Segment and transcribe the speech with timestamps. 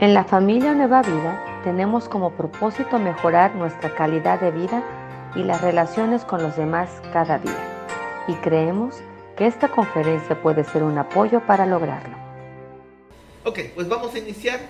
[0.00, 4.84] En la familia Nueva Vida tenemos como propósito mejorar nuestra calidad de vida
[5.34, 7.58] y las relaciones con los demás cada día.
[8.28, 8.94] Y creemos
[9.36, 12.16] que esta conferencia puede ser un apoyo para lograrlo.
[13.44, 14.60] Ok, pues vamos a iniciar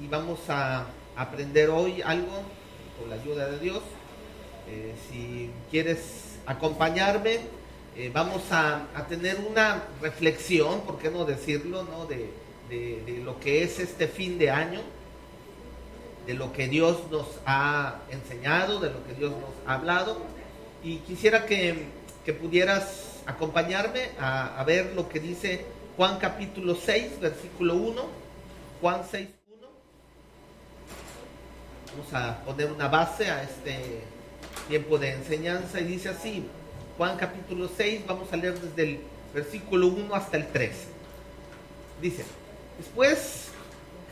[0.00, 2.42] y vamos a aprender hoy algo
[3.00, 3.82] con la ayuda de Dios.
[4.68, 7.40] Eh, si quieres acompañarme,
[7.96, 12.06] eh, vamos a, tener una reflexión, ¿por qué no decirlo?, ¿no?
[12.06, 14.80] De, de, lo que es este fin de año,
[16.26, 20.18] de lo que Dios nos ha enseñado, de lo que Dios nos ha hablado.
[20.82, 21.86] Y quisiera que,
[22.24, 25.64] que pudieras acompañarme a, a, ver lo que dice
[25.96, 28.02] Juan capítulo 6, versículo 1.
[28.80, 29.68] Juan 6, 1.
[31.92, 34.02] Vamos a poner una base a este
[34.68, 36.44] tiempo de enseñanza y dice así,
[36.96, 39.00] Juan capítulo 6, vamos a leer desde el
[39.34, 40.72] versículo 1 hasta el 3.
[42.00, 42.24] Dice,
[42.78, 43.48] después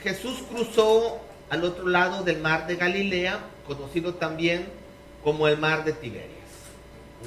[0.03, 4.67] Jesús cruzó al otro lado del mar de Galilea, conocido también
[5.23, 6.31] como el mar de Tiberias.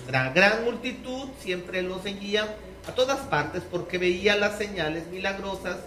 [0.08, 2.56] Una gran multitud siempre lo seguía
[2.88, 5.78] a todas partes porque veía las señales milagrosas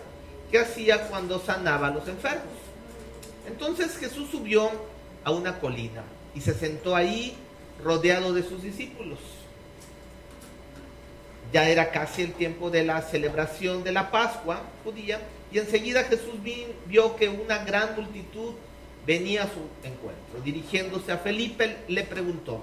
[0.50, 2.42] que hacía cuando sanaba a los enfermos.
[3.46, 4.68] Entonces Jesús subió
[5.24, 6.02] a una colina
[6.34, 7.36] y se sentó ahí
[7.84, 9.18] rodeado de sus discípulos.
[11.52, 15.20] Ya era casi el tiempo de la celebración de la Pascua judía
[15.52, 16.34] y enseguida Jesús
[16.86, 18.54] vio que una gran multitud
[19.06, 20.40] venía a su encuentro.
[20.44, 22.62] Dirigiéndose a Felipe le preguntó,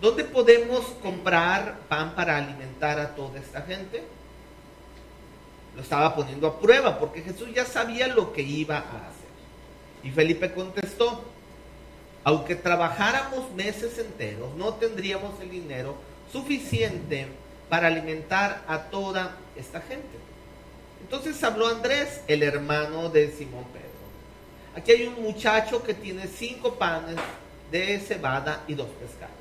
[0.00, 4.02] ¿dónde podemos comprar pan para alimentar a toda esta gente?
[5.74, 9.22] Lo estaba poniendo a prueba porque Jesús ya sabía lo que iba a hacer.
[10.02, 11.24] Y Felipe contestó,
[12.24, 15.96] aunque trabajáramos meses enteros, no tendríamos el dinero
[16.30, 17.28] suficiente
[17.70, 20.31] para alimentar a toda esta gente.
[21.02, 23.82] Entonces habló Andrés, el hermano de Simón Pedro.
[24.74, 27.16] Aquí hay un muchacho que tiene cinco panes
[27.70, 29.36] de cebada y dos pescados.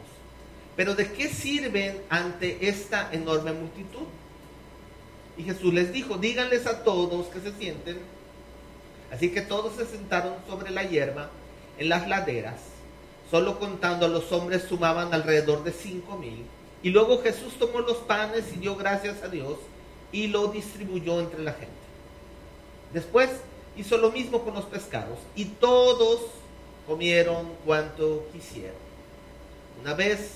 [0.76, 4.08] Pero ¿de qué sirven ante esta enorme multitud?
[5.38, 8.00] Y Jesús les dijo, díganles a todos que se sienten.
[9.12, 11.30] Así que todos se sentaron sobre la hierba
[11.78, 12.60] en las laderas.
[13.30, 16.46] Solo contando a los hombres sumaban alrededor de cinco mil.
[16.84, 19.58] Y luego Jesús tomó los panes y dio gracias a Dios
[20.12, 21.72] y lo distribuyó entre la gente.
[22.94, 23.30] Después
[23.78, 26.22] hizo lo mismo con los pescados y todos
[26.86, 28.76] comieron cuanto quisieron.
[29.82, 30.32] Una vez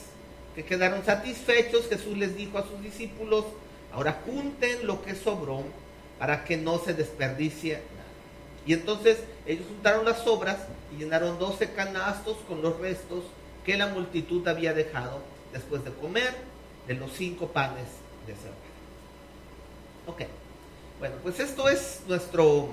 [0.56, 3.46] que quedaron satisfechos, Jesús les dijo a sus discípulos,
[3.92, 5.64] ahora junten lo que sobró
[6.18, 8.06] para que no se desperdicie nada.
[8.66, 10.58] Y entonces ellos juntaron las sobras
[10.94, 13.24] y llenaron doce canastos con los restos
[13.66, 15.20] que la multitud había dejado
[15.52, 16.34] después de comer
[16.88, 17.86] de los cinco panes
[18.26, 18.65] de cerdo.
[20.08, 20.22] Ok,
[21.00, 22.70] bueno, pues esto es nuestro,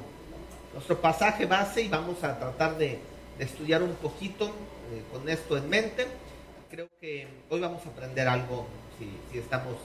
[0.74, 2.98] nuestro pasaje base y vamos a tratar de,
[3.38, 6.06] estudiar un poquito eh, con esto en mente.
[6.70, 8.66] Creo que hoy vamos a aprender algo
[8.98, 9.76] si, estamos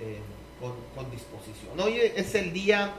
[0.00, 0.18] eh,
[0.60, 1.78] con, disposición.
[1.78, 2.92] Hoy es el día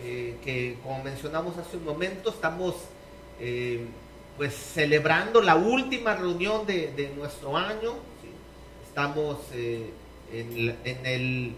[0.00, 2.76] eh, que, como mencionamos hace un momento, estamos
[4.36, 7.94] pues celebrando la última reunión de, nuestro año.
[8.86, 11.56] Estamos en, el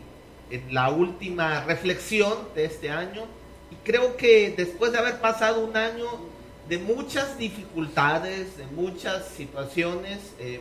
[0.71, 3.25] la última reflexión de este año
[3.71, 6.06] y creo que después de haber pasado un año
[6.69, 10.60] de muchas dificultades, de muchas situaciones, eh,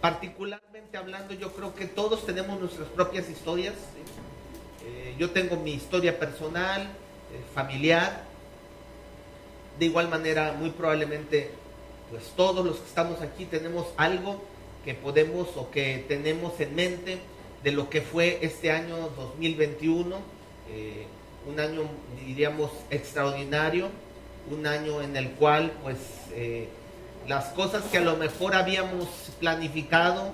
[0.00, 3.74] particularmente hablando, yo creo que todos tenemos nuestras propias historias.
[4.86, 8.24] Eh, yo tengo mi historia personal, eh, familiar.
[9.78, 11.50] De igual manera, muy probablemente,
[12.10, 14.42] pues todos los que estamos aquí tenemos algo
[14.84, 17.18] que podemos o que tenemos en mente
[17.62, 20.16] de lo que fue este año 2021,
[20.70, 21.06] eh,
[21.46, 21.82] un año
[22.24, 23.88] diríamos extraordinario,
[24.50, 25.98] un año en el cual pues
[26.32, 26.68] eh,
[27.26, 29.08] las cosas que a lo mejor habíamos
[29.40, 30.32] planificado,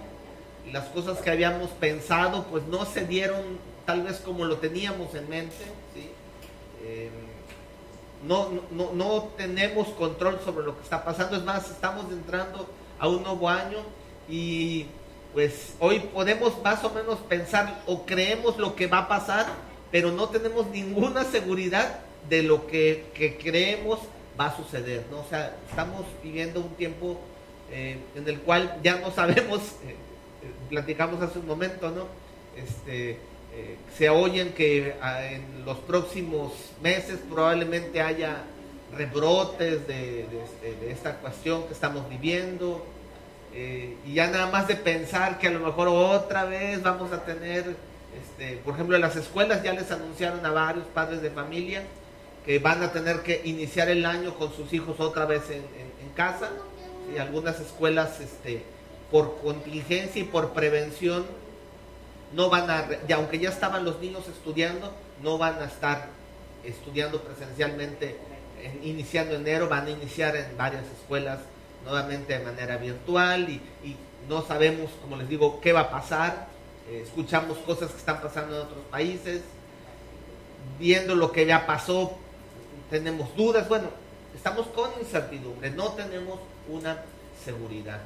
[0.73, 3.43] las cosas que habíamos pensado pues no se dieron
[3.87, 5.65] tal vez como lo teníamos en mente,
[6.85, 7.11] eh,
[8.27, 12.67] no, no, no tenemos control sobre lo que está pasando, es más, estamos entrando
[12.99, 13.79] a un nuevo año
[14.29, 14.87] y
[15.35, 19.47] pues hoy podemos más o menos pensar o creemos lo que va a pasar,
[19.91, 21.99] pero no tenemos ninguna seguridad
[22.29, 23.99] de lo que, creemos
[24.41, 25.19] va a suceder, ¿no?
[25.19, 27.19] O sea, estamos viviendo un tiempo
[27.71, 29.97] eh, en el cual ya no sabemos, eh, eh,
[30.71, 32.07] platicamos hace un momento, ¿no?
[32.57, 33.19] Este,
[33.97, 36.53] se oyen que ah, en los próximos
[36.83, 38.43] meses probablemente haya
[38.97, 40.27] rebrotes de,
[40.81, 42.85] de esta cuestión que estamos viviendo,
[43.57, 47.25] eh, y ya nada más de pensar que a lo mejor otra vez vamos a
[47.25, 47.77] tener,
[48.21, 51.85] este, por ejemplo, en las escuelas ya les anunciaron a varios padres de familia
[52.45, 55.85] que van a tener que iniciar el año con sus hijos otra vez en,
[56.17, 56.51] casa.
[57.13, 58.63] y algunas escuelas, este,
[59.11, 61.25] por contingencia y por prevención,
[62.33, 64.93] no van a, aunque ya estaban los niños estudiando,
[65.23, 66.09] no van a estar
[66.65, 68.17] estudiando presencialmente
[68.83, 71.41] iniciando enero, van a iniciar en varias escuelas
[71.85, 73.61] nuevamente de manera virtual y,
[74.29, 76.49] no sabemos, como les digo, qué va a pasar.
[76.89, 79.43] Eh, escuchamos cosas que están pasando en otros países,
[80.79, 82.17] viendo lo que ya pasó,
[82.89, 83.89] tenemos dudas, bueno,
[84.35, 86.41] estamos con incertidumbre, no tenemos
[86.71, 87.03] una
[87.45, 88.01] seguridad.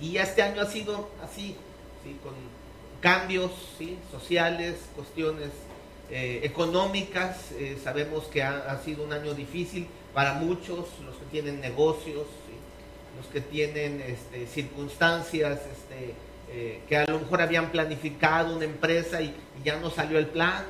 [0.00, 1.54] Y este año ha sido así,
[2.02, 2.18] ¿sí?
[2.22, 2.32] con
[3.00, 3.50] cambios
[4.10, 5.50] sociales, cuestiones
[6.10, 7.52] eh, económicas.
[7.52, 12.26] Eh, sabemos que ha, sido un año difícil para muchos, los que tienen negocios,
[13.16, 16.14] los que tienen este, circunstancias este,
[16.50, 20.64] eh, que a lo mejor habían planificado una empresa y, ya no salió el plan.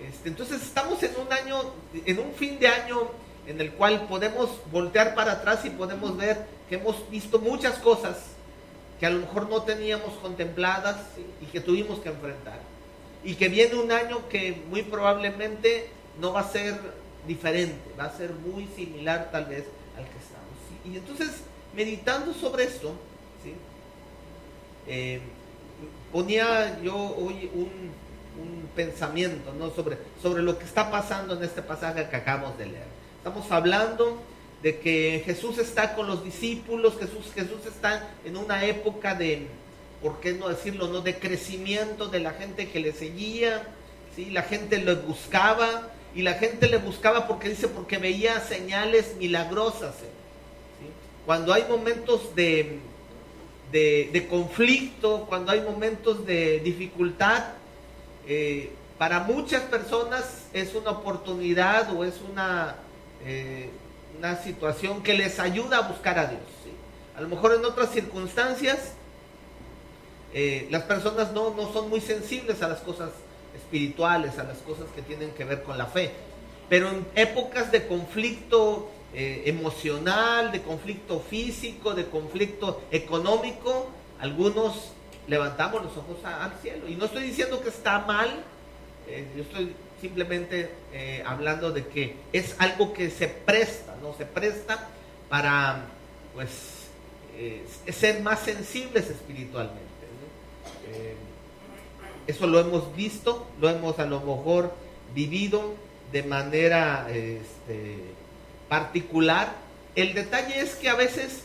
[0.00, 1.60] Este, entonces estamos en un año,
[2.06, 3.10] en un fin de año
[3.46, 8.16] en el cual podemos voltear para atrás y podemos ver que hemos visto muchas cosas
[8.98, 10.96] que a lo mejor no teníamos contempladas
[11.40, 12.60] y que tuvimos que enfrentar.
[13.24, 15.90] Y que viene un año que muy probablemente
[16.20, 16.78] no va a ser
[17.26, 19.64] diferente, va a ser muy similar tal vez.
[20.84, 21.30] Y entonces,
[21.74, 22.92] meditando sobre esto,
[24.86, 25.20] eh,
[26.10, 28.02] ponía yo hoy un,
[28.74, 29.70] pensamiento ¿no?
[29.70, 32.86] sobre, sobre lo que está pasando en este pasaje que acabamos de leer.
[33.18, 34.22] Estamos hablando
[34.62, 39.48] de que Jesús está con los discípulos, Jesús, Jesús está en una época de,
[40.00, 40.88] ¿por qué no decirlo?
[40.88, 41.02] No?
[41.02, 43.68] De crecimiento de la gente que le seguía,
[44.16, 44.30] ¿sí?
[44.30, 49.94] la gente lo buscaba y la gente le buscaba porque dice, porque veía señales milagrosas.
[51.26, 52.80] Cuando hay momentos de,
[53.70, 57.44] de, conflicto, cuando hay momentos de dificultad,
[58.26, 62.76] eh, para muchas personas es una oportunidad o es una...
[63.24, 63.70] Eh,
[64.18, 66.42] una situación que les ayuda a buscar a Dios.
[67.16, 68.92] A lo mejor en otras circunstancias
[70.34, 73.10] eh, las personas no, no son muy sensibles a las cosas
[73.56, 76.12] espirituales, a las cosas que tienen que ver con la fe.
[76.68, 84.92] Pero en épocas de conflicto eh, emocional, de conflicto físico, de conflicto económico, algunos
[85.28, 86.88] levantamos los ojos al cielo.
[86.88, 88.30] Y no estoy diciendo que está mal,
[89.06, 94.14] eh, yo estoy simplemente eh, hablando de que es algo que se presta, ¿no?
[94.16, 94.88] Se presta
[95.28, 95.84] para,
[96.34, 96.50] pues,
[97.90, 99.82] ser más sensibles espiritualmente.
[102.26, 104.72] Eso lo hemos visto, lo hemos a lo mejor
[105.14, 105.74] vivido
[106.12, 107.98] de manera este,
[108.72, 109.52] particular.
[109.94, 111.42] El detalle es que a veces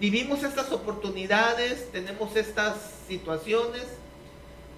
[0.00, 2.76] vivimos estas oportunidades, tenemos estas
[3.06, 3.82] situaciones,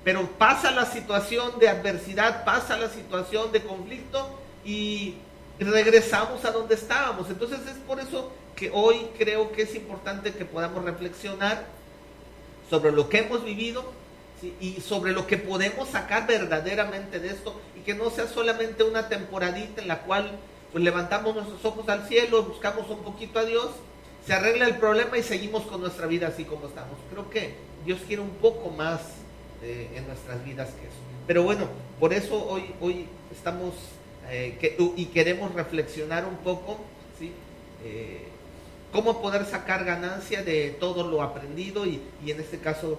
[0.02, 4.28] pero pasa la situación de adversidad, pasa la situación de conflicto
[4.64, 5.14] y
[5.60, 7.30] regresamos a donde estábamos.
[7.30, 11.64] Entonces es por eso que hoy creo que es importante que podamos reflexionar
[12.68, 13.84] sobre lo que hemos vivido
[14.60, 19.08] y sobre lo que podemos sacar verdaderamente de esto y que no sea solamente una
[19.08, 20.40] temporadita en la cual
[20.74, 23.70] pues levantamos nuestros ojos al cielo, buscamos un poquito a Dios,
[24.26, 26.98] se arregla el problema y seguimos con nuestra vida así como estamos.
[27.10, 27.54] Creo que
[27.86, 29.00] Dios quiere un poco más
[29.62, 30.96] en nuestras vidas que eso.
[31.26, 31.68] Pero bueno,
[31.98, 33.72] por eso hoy, hoy estamos
[34.30, 34.58] eh,
[34.96, 36.78] y queremos reflexionar un poco.
[37.84, 38.28] Eh,
[38.92, 42.98] cómo poder sacar ganancia de todo lo aprendido y, en este caso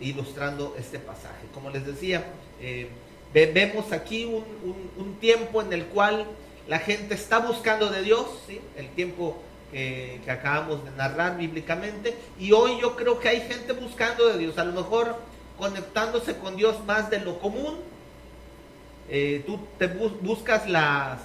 [0.00, 1.46] ilustrando este pasaje.
[1.52, 2.24] Como les decía,
[2.60, 2.88] eh,
[3.32, 6.26] vemos aquí un, tiempo en el cual
[6.68, 8.60] la gente está buscando de Dios, ¿sí?
[8.76, 9.38] el tiempo
[9.72, 14.58] que, acabamos de narrar bíblicamente, y hoy yo creo que hay gente buscando de Dios.
[14.58, 15.16] A lo mejor
[15.58, 17.78] conectándose con Dios más de lo común.
[19.08, 21.20] Eh, tú te buscas las,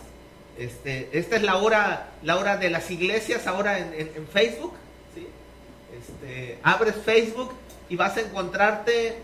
[0.58, 4.74] este, esta es la hora, la hora de las iglesias ahora en, Facebook.
[6.00, 7.52] Este, abres Facebook
[7.90, 9.18] y vas a encontrarte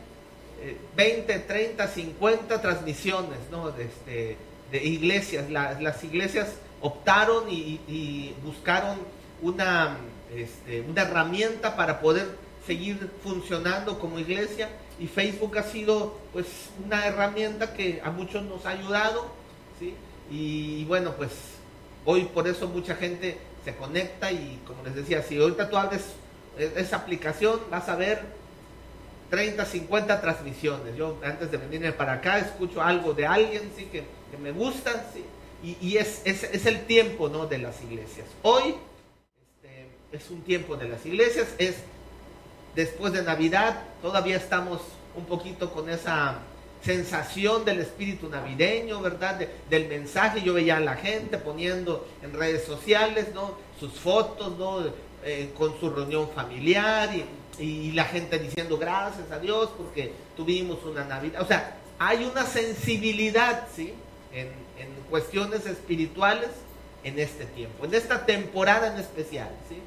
[0.96, 3.40] 20, 30, 50 transmisiones
[3.78, 4.38] de, este,
[4.72, 5.50] de iglesias.
[5.50, 6.50] las iglesias
[6.82, 8.98] optaron y, buscaron
[9.42, 9.98] una,
[10.36, 12.28] este, una herramienta para poder
[12.66, 16.48] seguir funcionando como iglesia y Facebook ha sido pues
[16.86, 19.32] una herramienta que a muchos nos ha ayudado,
[19.80, 19.96] ¿sí?
[20.30, 21.32] Y, bueno, pues
[22.06, 26.02] hoy por eso mucha gente se conecta y como les decía, si ahorita tú abres
[26.58, 28.22] e, esa aplicación vas a ver
[29.30, 30.96] 30, 50 transmisiones.
[30.96, 34.04] Yo antes de venir para acá escucho algo de alguien, sí, que,
[34.42, 35.26] me gusta, sí,
[35.82, 37.46] y, es, es, el tiempo, ¿no?
[37.48, 38.28] De las iglesias.
[38.44, 38.76] Hoy
[39.62, 41.76] este, es un tiempo de las iglesias, es
[42.76, 44.82] después de Navidad, todavía estamos
[45.16, 46.40] un poquito con esa
[46.84, 49.40] sensación del espíritu navideño, ¿verdad?
[49.70, 50.42] del mensaje.
[50.42, 53.56] Yo veía a la gente poniendo en redes sociales, ¿no?
[53.80, 55.10] Sus fotos, ¿no?
[55.26, 57.26] Eh, con su reunión familiar y,
[57.60, 61.42] la gente diciendo gracias a Dios porque tuvimos una Navidad.
[61.42, 63.94] O sea, hay una sensibilidad, ¿sí?
[64.34, 64.48] En,
[64.78, 66.50] en cuestiones espirituales
[67.04, 69.78] en este tiempo, en esta temporada en especial, ¿sí?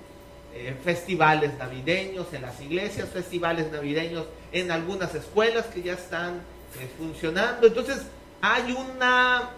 [0.54, 6.42] Eh, festivales navideños en las iglesias, festivales navideños en algunas escuelas que ya están
[6.78, 7.66] eh, funcionando.
[7.66, 8.02] Entonces
[8.42, 9.48] hay una,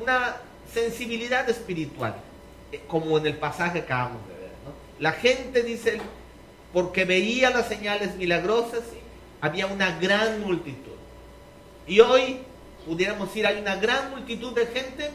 [0.00, 0.36] una
[0.72, 2.16] sensibilidad espiritual,
[2.72, 4.50] eh, como en el pasaje que acabamos de ver.
[4.98, 6.00] La gente dice,
[6.72, 8.82] porque veía las señales milagrosas,
[9.40, 10.92] había una gran multitud.
[11.86, 12.38] Y hoy
[12.86, 15.10] pudiéramos decir, hay una gran multitud de gente,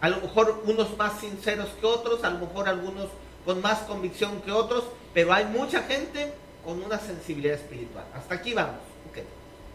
[0.00, 3.08] a lo mejor unos más sinceros que otros, a lo mejor algunos
[3.44, 6.32] con más convicción que otros, pero hay mucha gente
[6.64, 8.04] con una sensibilidad espiritual.
[8.14, 8.76] Hasta aquí vamos.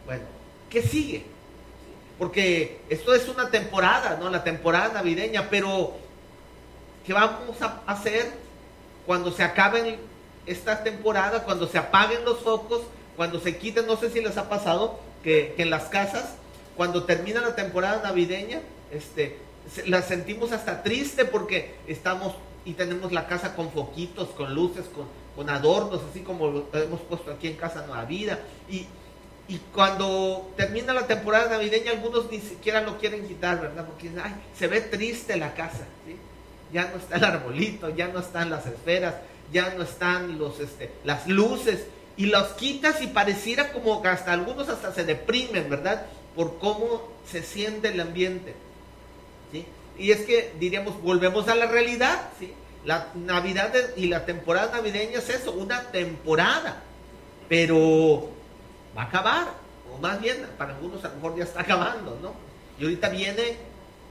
[0.06, 0.24] Bueno,
[0.70, 1.26] ¿qué sigue?
[2.18, 4.30] Porque esto es una temporada, ¿no?
[4.30, 5.94] La temporada navideña, pero
[7.06, 8.32] ¿qué vamos a hacer
[9.06, 9.98] cuando se acaben
[10.46, 12.82] esta temporada, cuando se apaguen los focos,
[13.16, 16.36] cuando se quiten, no sé si les ha pasado, que, en las casas,
[16.76, 18.62] cuando termina la temporada navideña,
[18.92, 19.38] este,
[19.88, 22.36] la sentimos hasta triste porque estamos
[22.66, 27.00] y tenemos la casa con foquitos, con luces, con, con adornos, así como lo hemos
[27.02, 28.40] puesto aquí en Casa Nueva Vida.
[28.70, 28.88] Y,
[29.48, 33.86] y cuando termina la temporada navideña, algunos ni siquiera lo quieren quitar, ¿verdad?
[33.86, 35.86] Porque ay, se ve triste la casa.
[36.74, 39.16] Ya no está el arbolito, ya no están las esferas,
[39.52, 41.86] ya no están los, este, las luces,
[42.18, 46.06] y los quitas y pareciera como que hasta algunos hasta se deprimen, ¿verdad?
[46.36, 48.56] Por cómo se siente el ambiente.
[49.98, 52.54] Y es que diríamos, volvemos a la realidad, ¿sí?
[52.84, 56.84] La Navidad y la temporada navideña es eso, una temporada,
[57.48, 58.30] pero
[58.96, 59.48] va a acabar,
[59.94, 62.34] o más bien, para algunos a lo mejor ya está acabando, ¿no?
[62.78, 63.56] Y ahorita viene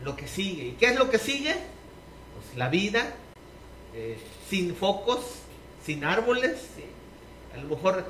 [0.02, 0.68] lo que sigue.
[0.68, 1.52] ¿Y qué es lo que sigue?
[1.52, 3.12] Pues la vida,
[3.94, 4.18] eh,
[4.54, 5.18] sin focos,
[5.84, 6.60] sin árboles,
[7.52, 8.04] a lo mejor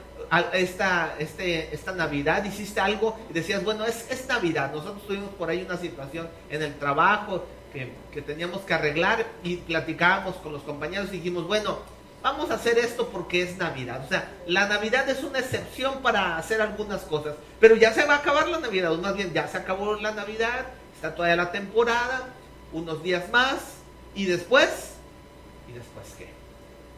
[0.53, 4.71] esta, este, esta Navidad hiciste algo y decías, bueno, es, Navidad.
[4.71, 10.37] Nosotros tuvimos por ahí una situación en el trabajo, que, teníamos que arreglar y platicábamos
[10.37, 11.79] con los compañeros y dijimos, bueno,
[12.23, 14.05] vamos a hacer esto porque es Navidad.
[14.05, 18.17] O sea, la Navidad es una excepción para hacer algunas cosas, pero ya se va
[18.17, 21.53] a acabar la Navidad, o más bien ya se acabó la Navidad, está todavía la
[21.53, 22.29] temporada,
[22.71, 23.77] unos días más,
[24.15, 24.91] y después,
[25.71, 26.34] ¿y después qué?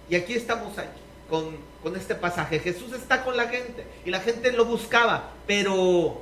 [0.09, 2.61] Y aquí estamos aquí, con, con este pasaje.
[2.61, 6.21] Jesús está con la gente y la gente lo buscaba, pero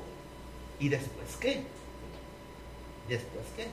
[0.79, 1.62] ¿y después qué?
[3.09, 3.67] ¿Después qué?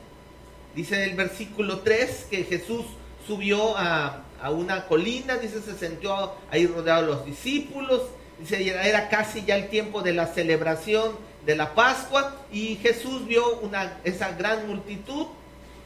[0.74, 2.84] Dice el versículo 3 que Jesús
[3.26, 8.02] subió a, una colina, dice, se sentó ahí rodeado de los discípulos,
[8.40, 11.12] dice, era casi ya el tiempo de la celebración
[11.46, 15.26] de la Pascua y Jesús vio una, esa gran multitud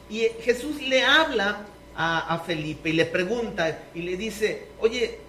[0.09, 1.65] y Jesús le habla
[1.97, 5.19] a, Felipe y le pregunta y le dice, oye,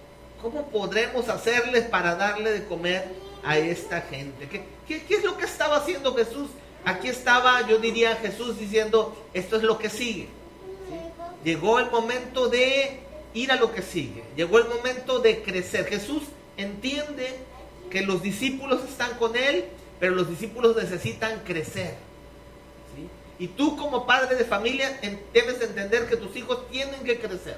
[0.41, 3.05] ¿cómo podremos hacerles para darle de comer
[3.43, 4.47] a esta gente?
[4.47, 6.49] ¿Qué, qué, qué es lo que estaba haciendo Jesús?
[6.85, 10.27] aquí estaba, yo diría, Jesús diciendo, esto es lo que sigue.
[11.43, 12.99] Llegó el momento de
[13.33, 14.23] ir a lo que sigue.
[14.35, 15.85] Llegó el momento de crecer.
[15.85, 16.23] Jesús
[16.57, 17.35] entiende
[17.89, 19.65] que los discípulos están con Él,
[19.99, 21.95] pero los discípulos necesitan crecer.
[23.39, 24.99] Y tú como padre de familia
[25.33, 27.57] debes entender que tus hijos tienen que crecer.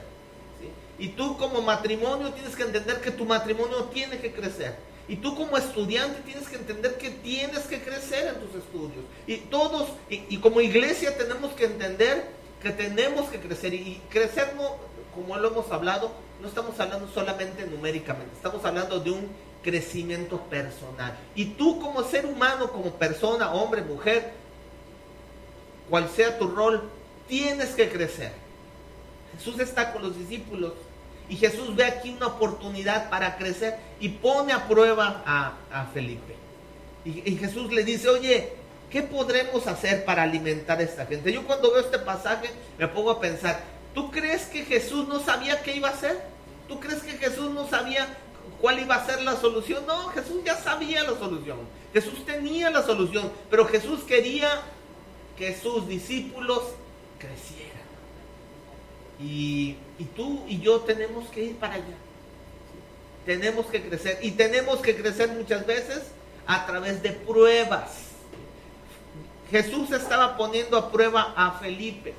[1.00, 4.76] Y tú como matrimonio tienes que entender que tu matrimonio tiene que crecer.
[5.08, 9.04] Y tú como estudiante tienes que entender que tienes que crecer en tus estudios.
[9.26, 12.28] Y todos, y, como iglesia tenemos que entender
[12.62, 13.74] que tenemos que crecer.
[13.74, 14.76] Y crecer, no,
[15.16, 19.30] como lo hemos hablado, no estamos hablando solamente numéricamente, estamos hablando de un
[19.64, 21.18] crecimiento personal.
[21.36, 24.34] Y tú como ser humano, como persona, hombre, mujer,
[25.92, 26.90] cual sea tu rol,
[27.28, 28.32] tienes que crecer.
[29.38, 30.72] Jesús está con los discípulos
[31.28, 36.36] y Jesús ve aquí una oportunidad para crecer y pone a prueba a, Felipe.
[37.04, 38.54] Y, Jesús le dice, oye,
[38.90, 41.34] ¿qué podremos hacer para alimentar a esta gente?
[41.34, 43.62] Yo cuando veo este pasaje me pongo a pensar,
[43.94, 46.22] ¿tú crees que Jesús no sabía qué iba a hacer?
[46.70, 48.08] ¿Tú crees que Jesús no sabía
[48.62, 49.86] cuál iba a ser la solución?
[49.86, 51.58] No, Jesús ya sabía la solución.
[51.94, 54.62] Jesús tenía la solución, pero Jesús quería
[55.42, 56.62] que sus discípulos
[57.18, 57.82] crecieran.
[59.20, 59.76] Y,
[60.16, 61.98] tú y yo tenemos que ir para allá.
[63.26, 64.20] Tenemos que crecer.
[64.22, 66.04] Y tenemos que crecer muchas veces
[66.46, 67.90] a través de pruebas.
[69.50, 72.14] Jesús estaba poniendo a prueba a Felipe.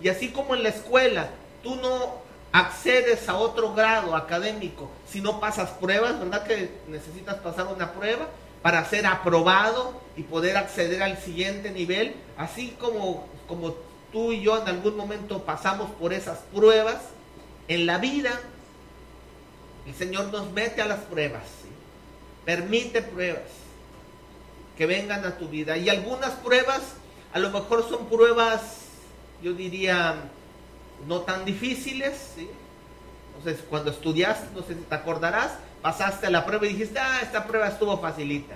[0.00, 5.40] Y así como en la escuela, tú no accedes a otro grado académico si no
[5.40, 8.28] pasas pruebas, ¿verdad que necesitas pasar una prueba?
[8.62, 13.74] Para ser aprobado y poder acceder al siguiente nivel, así como, como
[14.12, 16.98] tú y yo en algún momento pasamos por esas pruebas,
[17.68, 18.38] en la vida
[19.86, 21.42] el Señor nos mete a las pruebas,
[22.44, 23.42] permite pruebas
[24.76, 25.76] que vengan a tu vida.
[25.76, 26.80] Y algunas pruebas
[27.32, 28.60] a lo mejor son pruebas,
[29.42, 30.14] yo diría,
[31.06, 32.34] no tan difíciles.
[33.36, 35.52] Entonces, cuando estudiaste, no sé si te acordarás,
[35.82, 38.54] pasaste la prueba y dijiste, ah, esta prueba estuvo facilita.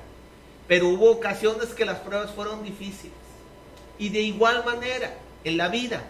[0.68, 3.12] Pero hubo ocasiones que las pruebas fueron difíciles.
[3.99, 5.14] Y de igual manera,
[5.45, 6.04] en la vida,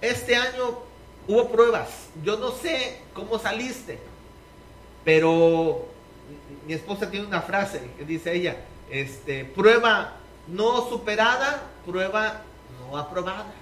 [0.00, 0.80] este año
[1.26, 1.88] hubo pruebas.
[2.22, 3.98] Yo no sé cómo saliste,
[5.04, 5.86] pero
[6.66, 8.56] mi esposa tiene una frase que dice ella,
[8.90, 10.16] este, prueba
[10.48, 12.42] no superada, prueba
[12.80, 13.52] no aprobada.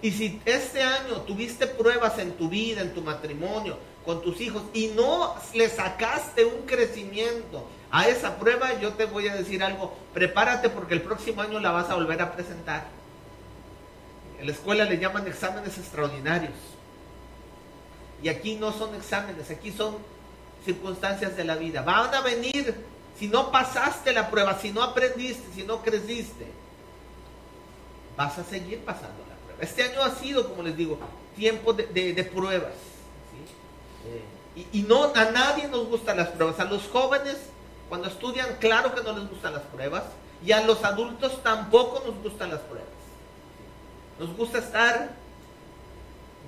[0.00, 4.62] Y si este año tuviste pruebas en tu vida, en tu matrimonio, con tus hijos,
[4.74, 9.94] y no le sacaste un crecimiento a esa prueba, yo te voy a decir algo,
[10.14, 12.86] prepárate porque el próximo año la vas a volver a presentar.
[14.40, 16.54] En la escuela le llaman exámenes extraordinarios.
[18.22, 19.96] Y aquí no son exámenes, aquí son
[20.64, 21.82] circunstancias de la vida.
[21.82, 22.74] Van a venir,
[23.18, 26.46] si no pasaste la prueba, si no aprendiste, si no creciste,
[28.16, 29.62] vas a seguir pasando la prueba.
[29.62, 30.98] Este año ha sido, como les digo,
[31.36, 32.72] tiempo de, pruebas.
[34.54, 36.60] Y, no a nadie nos gustan las pruebas.
[36.60, 37.36] A los jóvenes,
[37.88, 40.04] cuando estudian, claro que no les gustan las pruebas.
[40.44, 42.90] Y a los adultos tampoco nos gustan las pruebas.
[44.18, 45.10] Nos gusta estar,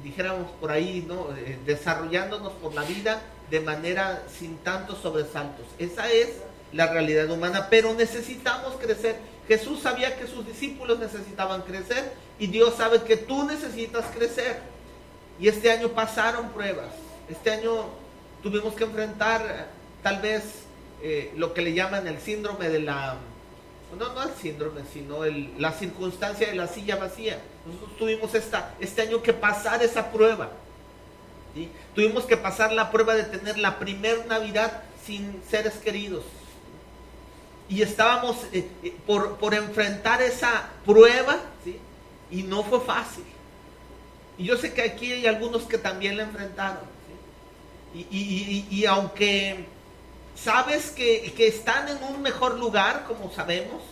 [0.03, 1.29] dijéramos por ahí, ¿no?
[1.37, 5.67] Eh, desarrollándonos por la vida de manera sin tantos sobresaltos.
[5.79, 6.29] Esa es
[6.73, 9.17] la realidad humana, pero necesitamos crecer.
[9.47, 14.59] Jesús sabía que sus discípulos necesitaban crecer y Dios sabe que tú necesitas crecer.
[15.39, 16.91] Y este año pasaron pruebas.
[17.28, 17.87] Este año
[18.43, 19.69] tuvimos que enfrentar
[20.02, 20.43] tal vez
[21.02, 23.16] eh, lo que le llaman el síndrome de la...
[23.99, 25.25] No, no el síndrome, sino
[25.59, 27.38] la circunstancia de la silla vacía.
[27.64, 30.50] Nosotros tuvimos esta, este año que pasar esa prueba.
[31.95, 36.25] Tuvimos que pasar la prueba de tener la primer Navidad sin seres queridos
[37.68, 41.38] y estábamos eh, eh, por, enfrentar esa prueba,
[42.31, 43.25] y no fue fácil.
[44.37, 46.93] Y yo sé que aquí hay algunos que también la enfrentaron.
[47.94, 49.66] Y, aunque
[50.35, 53.83] sabes que, están en un mejor lugar, como sabemos,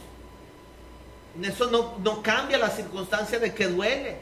[1.40, 4.18] eso no, no cambia la circunstancia de que duele,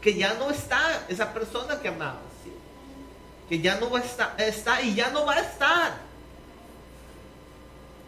[0.00, 2.22] que ya no está esa persona que amabas,
[3.48, 6.08] que ya no va a estar, está y ya no va a estar.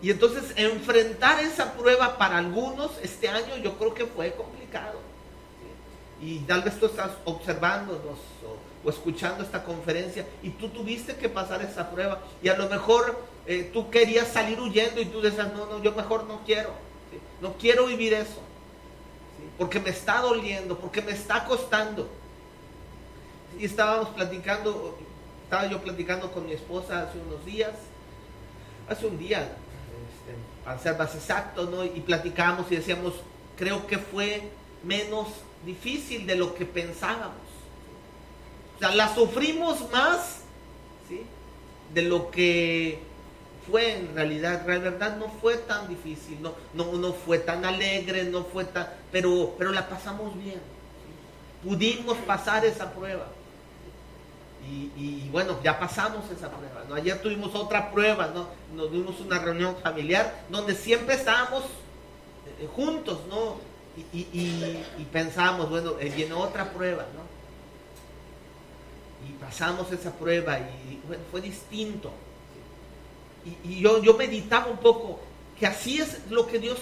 [0.02, 5.00] Y entonces enfrentar esa prueba para algunos este año yo creo que fue complicado.
[6.22, 11.60] Y tal vez tú estás observándonos o, escuchando esta conferencia y tú tuviste que pasar
[11.62, 12.22] esa prueba.
[12.42, 15.92] Y a lo mejor eh, tú querías salir huyendo y tú decías, no, no, yo
[15.92, 16.70] mejor no quiero.
[17.40, 18.40] No quiero vivir eso.
[19.58, 22.08] Porque me está doliendo, porque me está costando.
[23.58, 24.96] Y estábamos platicando,
[25.44, 27.72] estaba yo platicando con mi esposa hace unos días,
[28.88, 29.52] hace un día,
[30.64, 31.84] para ser más exacto, ¿no?
[31.84, 33.14] Y platicamos y decíamos,
[33.56, 34.42] creo que fue
[34.84, 35.28] menos
[35.66, 37.49] difícil de lo que pensábamos.
[38.80, 40.38] Sea, la sufrimos más,
[41.08, 41.22] ¿sí?
[41.94, 43.00] De lo que
[43.70, 48.24] fue en realidad, la verdad no fue tan difícil, no, no, no fue tan alegre,
[48.24, 50.60] no fue tan, pero, pero la pasamos bien.
[51.62, 53.26] Pudimos pasar esa prueba.
[54.96, 56.84] Y, bueno, ya pasamos esa prueba.
[56.88, 56.94] ¿no?
[56.94, 58.46] Ayer tuvimos otra prueba, ¿no?
[58.74, 61.64] Nos dimos una reunión familiar donde siempre estábamos
[62.60, 63.56] eh, juntos, ¿no?
[64.12, 67.29] Y, y, pensamos, bueno, eh, viene otra prueba, ¿no?
[69.50, 72.10] Pasamos esa prueba y fue distinto.
[73.64, 75.18] Y, yo, yo meditaba un poco
[75.58, 76.78] que así es lo que Dios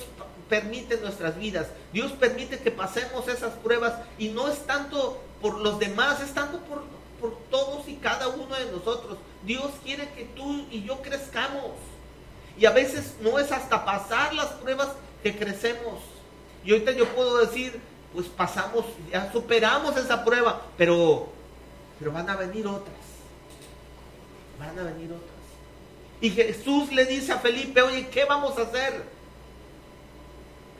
[0.48, 1.66] permite en nuestras vidas.
[1.92, 6.59] Dios permite que pasemos esas pruebas y no es tanto por los demás, es tanto
[6.61, 6.83] por
[7.20, 9.18] por todos y cada uno de nosotros.
[9.44, 11.72] Dios quiere que tú y yo crezcamos.
[12.59, 14.88] Y a veces no es hasta pasar las pruebas
[15.22, 16.00] que crecemos.
[16.64, 17.81] Y ahorita yo puedo decir,
[18.12, 21.28] pues pasamos, ya superamos esa prueba, pero,
[21.98, 22.96] pero van a venir otras.
[24.58, 25.38] Van a venir otras.
[26.20, 29.02] Y Jesús le dice a Felipe, oye, ¿qué vamos a hacer?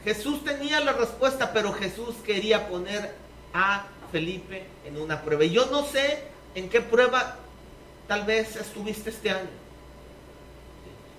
[0.05, 3.15] Jesús tenía la respuesta, pero Jesús quería poner
[3.53, 5.45] a Felipe en una prueba.
[5.45, 6.23] Y yo no sé
[6.55, 7.37] en qué prueba
[8.07, 9.49] tal vez estuviste este año.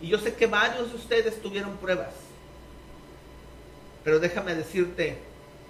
[0.02, 2.14] Y yo sé que varios de ustedes tuvieron pruebas.
[4.04, 5.18] Pero déjame decirte,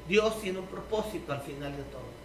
[0.07, 2.18] Dios tiene un propósito al final de todo.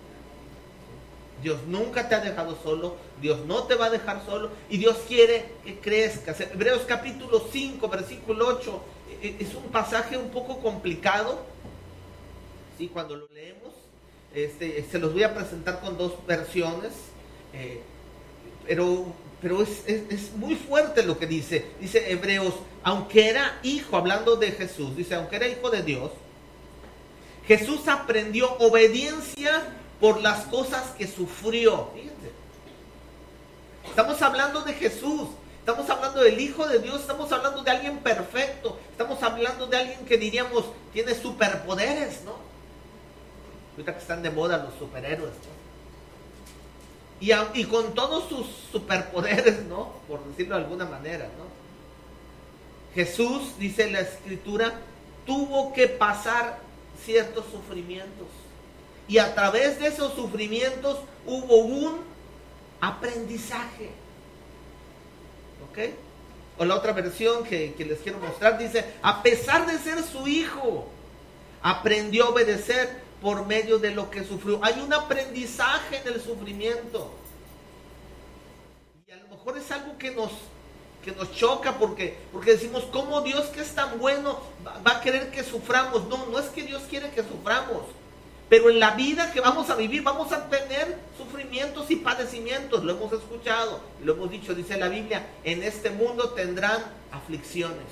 [1.42, 4.96] Dios nunca te ha dejado solo, Dios no te va a dejar solo y Dios
[5.06, 6.40] quiere que crezcas.
[6.40, 8.82] Hebreos capítulo 5, versículo 8,
[9.22, 11.42] e, e, es un pasaje un poco complicado.
[12.78, 12.88] ¿sí?
[12.88, 13.72] Cuando lo leemos,
[14.34, 16.92] este, se los voy a presentar con dos versiones,
[17.52, 17.82] eh,
[18.66, 21.66] pero, pero es, es muy fuerte lo que dice.
[21.80, 26.10] Dice Hebreos, aunque era hijo, hablando de Jesús, dice, aunque era hijo de Dios,
[27.46, 29.62] Jesús aprendió obediencia
[30.04, 31.88] por las cosas que sufrió.
[33.88, 38.78] Estamos hablando de Jesús, estamos hablando del Hijo de Dios, estamos hablando de alguien perfecto,
[38.90, 42.34] estamos hablando de alguien que diríamos tiene superpoderes, ¿no?
[43.70, 45.32] Ahorita que están de moda los superhéroes,
[47.18, 49.94] Y, y, con todos sus superpoderes, ¿no?
[50.06, 51.46] Por decirlo de alguna manera, ¿no?
[52.94, 54.74] Jesús, dice la escritura,
[55.24, 56.58] tuvo que pasar
[57.02, 58.43] ciertos sufrimientos.
[59.06, 62.00] Y a través de esos sufrimientos hubo un
[62.80, 63.90] aprendizaje.
[65.70, 65.78] ¿Ok?
[66.58, 70.86] O la otra versión que, les quiero mostrar dice, a pesar de ser su hijo,
[71.62, 74.60] aprendió a obedecer por medio de lo que sufrió.
[74.62, 77.10] Hay un aprendizaje en el sufrimiento.
[79.06, 80.30] Y a lo mejor es algo que nos,
[81.04, 84.40] que nos choca porque, porque decimos, ¿cómo Dios que es tan bueno
[84.86, 86.06] va a querer que suframos?
[86.06, 87.82] No, no es que Dios quiere que suframos.
[88.48, 92.84] Pero en la vida que vamos a vivir vamos a tener sufrimientos y padecimientos.
[92.84, 96.78] Lo hemos escuchado, lo hemos dicho, dice la Biblia, en este mundo tendrán
[97.10, 97.86] aflicciones.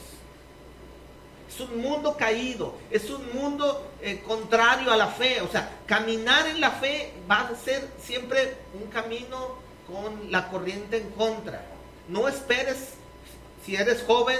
[1.48, 5.40] Es un mundo caído, es un mundo eh, contrario a la fe.
[5.42, 10.98] O sea, caminar en la fe va a ser siempre un camino con la corriente
[10.98, 11.62] en contra.
[12.08, 12.94] No esperes,
[13.64, 14.38] si eres joven,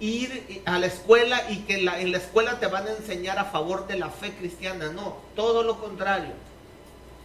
[0.00, 3.86] ir a la escuela y que en la escuela te van a enseñar a favor
[3.86, 4.90] de la fe cristiana.
[4.90, 6.32] No, todo lo contrario.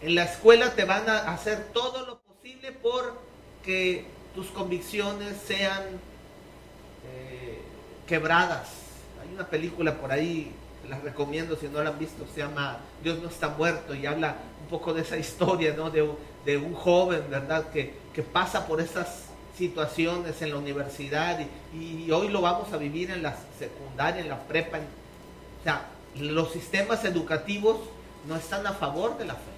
[0.01, 3.17] En la escuela te van a hacer todo lo posible por
[3.63, 5.81] que tus convicciones sean
[7.05, 7.61] eh,
[8.05, 8.67] quebradas.
[9.21, 10.51] Hay una película por ahí,
[10.87, 14.35] la recomiendo si no la han visto, se llama Dios no está muerto y habla
[14.61, 15.89] un poco de esa historia, ¿no?
[15.89, 16.07] De,
[16.45, 17.69] de un joven, ¿verdad?
[17.69, 19.24] Que, que pasa por esas
[19.57, 21.39] situaciones en la universidad
[21.73, 24.77] y, hoy lo vamos a vivir en la secundaria, en la prepa.
[24.77, 25.87] o sea,
[26.17, 27.77] los sistemas educativos
[28.27, 29.55] no están a favor de la fe.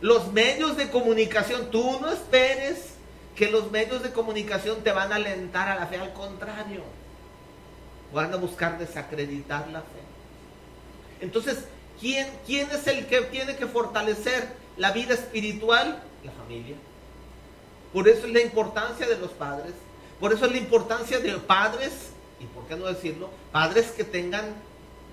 [0.00, 2.94] Los medios de comunicación, tú no esperes
[3.36, 6.82] que los medios de comunicación te van a alentar a la fe, al contrario,
[8.12, 10.00] van a buscar desacreditar la fe.
[11.20, 11.64] Entonces,
[12.00, 16.02] ¿quién, quién es el que tiene que fortalecer la vida espiritual?
[16.24, 16.76] La familia.
[17.92, 19.74] Por eso es la importancia de los padres.
[20.18, 24.54] Por eso es la importancia de padres, y por qué no decirlo, padres que tengan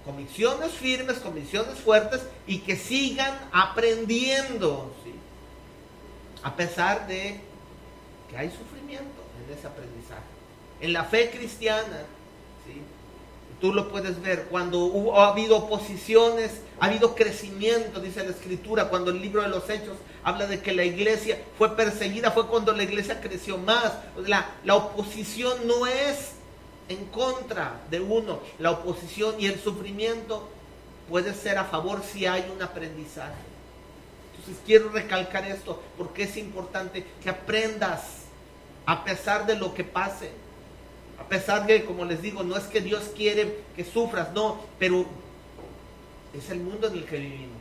[0.03, 4.93] convicciones firmes, convicciones fuertes y que sigan aprendiendo,
[6.43, 7.41] a pesar de
[8.29, 10.21] que hay sufrimiento en ese aprendizaje.
[10.79, 12.03] En la fe cristiana,
[13.59, 19.09] Tú lo puedes ver cuando ha habido oposiciones, ha habido crecimiento, dice la escritura, cuando
[19.09, 22.83] el libro de los hechos habla de que la iglesia fue perseguida, fue cuando la
[22.83, 23.93] iglesia creció más.
[24.25, 26.33] La, la oposición no es
[26.87, 30.47] en contra de uno, la oposición y el sufrimiento
[31.09, 33.33] puede ser a favor si hay un aprendizaje.
[34.31, 38.03] Entonces quiero recalcar esto porque es importante que aprendas
[38.85, 40.31] a pesar de lo que pase
[41.19, 45.05] a pesar de, como les digo, no es que Dios quiere que sufras, no, pero
[46.33, 47.57] es el mundo en el que vivimos.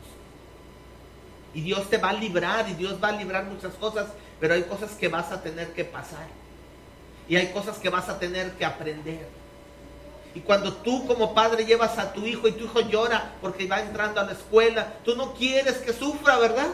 [1.53, 4.07] Y Dios te va a librar y Dios va a librar muchas cosas,
[4.39, 6.27] pero hay cosas que vas a tener que pasar.
[7.27, 9.27] Y hay cosas que vas a tener que aprender.
[10.35, 13.81] Y cuando tú como padre llevas a tu hijo y tu hijo llora porque va
[13.81, 16.69] entrando a la escuela, tú no quieres que sufra, ¿verdad?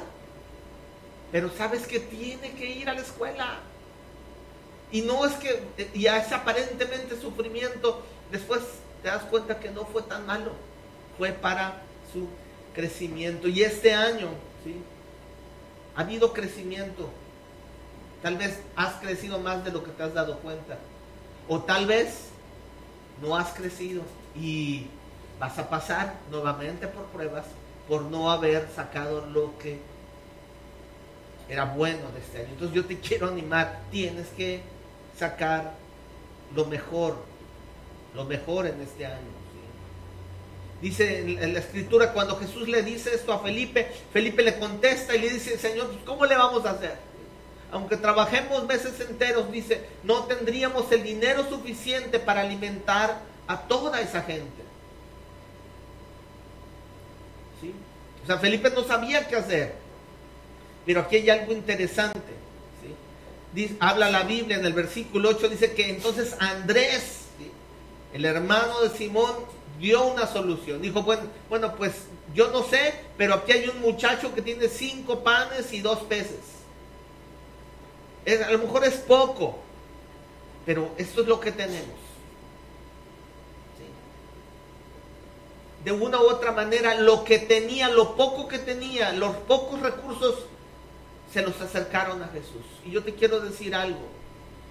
[1.32, 3.60] Pero sabes que tiene que ir a la escuela.
[4.93, 5.60] Y no es que
[5.95, 8.62] ya ese aparentemente sufrimiento, después
[9.01, 10.51] te das cuenta que no fue tan malo,
[11.17, 11.82] fue para
[12.13, 12.27] su
[12.75, 13.47] crecimiento.
[13.47, 14.27] Y este año,
[14.63, 14.75] ¿sí?
[15.95, 17.10] Ha habido crecimiento.
[18.21, 20.77] Tal vez has crecido más de lo que te has dado cuenta.
[21.47, 22.27] O tal vez
[23.19, 24.03] no has crecido
[24.36, 24.86] y
[25.39, 27.45] vas a pasar nuevamente por pruebas
[27.88, 29.79] por no haber sacado lo que
[31.49, 32.49] era bueno de este año.
[32.51, 34.62] Entonces yo te quiero animar, tienes que
[35.17, 35.73] sacar
[36.56, 37.17] lo mejor,
[38.15, 39.43] lo mejor en este año.
[40.82, 45.19] Dice en la escritura, cuando Jesús le dice esto a Felipe, Felipe le contesta y
[45.19, 46.97] le dice, Señor, pues, ¿cómo le vamos a hacer?
[47.71, 54.23] Aunque trabajemos meses enteros, dice, no tendríamos el dinero suficiente para alimentar a toda esa
[54.23, 54.62] gente.
[57.62, 57.73] ¿Sí?
[58.23, 59.76] O sea, Felipe no sabía qué hacer.
[60.86, 62.33] Pero aquí hay algo interesante.
[63.79, 67.21] Habla la Biblia en el versículo 8, dice que entonces Andrés,
[68.13, 69.33] el hermano de Simón,
[69.79, 70.81] dio una solución.
[70.81, 71.93] Dijo, bueno, bueno, pues
[72.33, 76.39] yo no sé, pero aquí hay un muchacho que tiene cinco panes y dos peces.
[78.25, 79.57] a lo mejor es poco,
[80.65, 82.03] pero esto es lo que tenemos.
[85.83, 90.45] De una u otra manera, lo que tenía, lo poco que tenía, los pocos recursos,
[91.34, 92.63] se los acercaron a Jesús.
[92.86, 94.08] Y yo te quiero decir algo.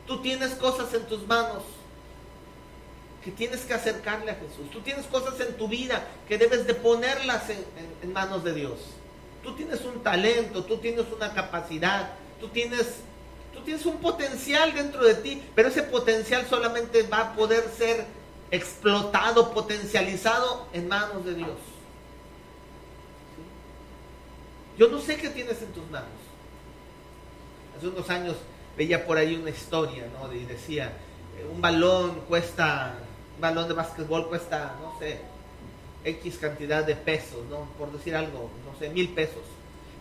[0.07, 1.65] Tú tienes cosas en tus manos
[3.25, 4.71] que tienes que acercarle a Jesús.
[4.71, 7.45] Tú tienes cosas en tu vida que debes de ponerlas
[8.03, 8.79] en, manos de Dios.
[9.43, 12.99] Tú tienes un talento, tú tienes una capacidad, tú tienes,
[13.53, 18.07] tú tienes un potencial dentro de ti, pero ese potencial solamente va a poder ser
[18.53, 21.59] explotado, potencializado en manos de Dios.
[24.79, 26.22] Yo no sé qué tienes en tus manos.
[27.83, 28.37] Hace unos años
[28.79, 30.33] veía por ahí una historia, ¿no?
[30.33, 30.93] Y decía,
[31.37, 32.95] eh, un balón cuesta
[33.41, 35.19] balón de básquetbol cuesta, no sé,
[36.05, 37.67] X cantidad de pesos, ¿no?
[37.77, 39.43] Por decir algo, no sé, mil pesos.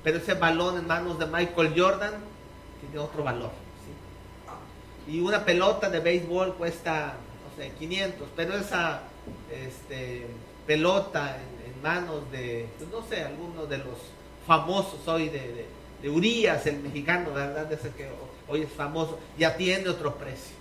[0.04, 2.14] Pero ese balón en manos de Michael Jordan
[2.82, 3.50] tiene otro valor.
[5.08, 5.12] ¿sí?
[5.14, 7.16] Y una pelota de béisbol cuesta,
[7.50, 9.02] no sé, 500, pero esa
[9.52, 10.28] este,
[10.68, 13.98] pelota en, manos de, pues no sé, alguno de los
[14.46, 15.66] famosos hoy de,
[16.10, 17.72] Urias, el mexicano, ¿verdad?
[17.72, 18.10] Ese que
[18.48, 20.56] hoy es famoso, ya tiene otro precio.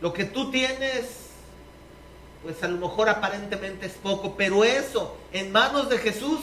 [0.00, 1.28] Lo que tú tienes,
[2.42, 6.40] pues a lo mejor aparentemente es poco, pero eso en manos de Jesús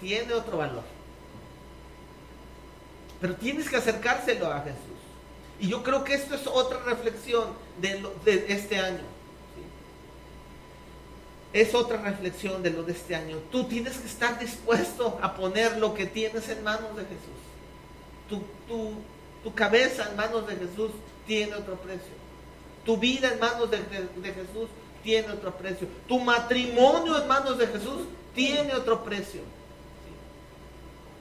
[0.00, 0.84] tiene otro valor.
[3.20, 4.78] Pero tienes que acercárselo a Jesús.
[5.58, 7.48] Y yo creo que esto es otra reflexión
[7.80, 9.19] de, de este año.
[11.52, 13.36] Es otra reflexión de lo de este año.
[13.50, 17.40] Tú tienes que estar dispuesto a poner lo que tienes en manos de Jesús.
[18.28, 18.92] Tu, tu,
[19.42, 20.92] tu cabeza en manos de Jesús
[21.26, 22.20] tiene otro precio.
[22.84, 24.68] Tu vida en manos de, Jesús
[25.02, 25.86] tiene otro precio.
[26.08, 28.02] Tu matrimonio en manos de Jesús
[28.34, 29.42] tiene otro precio.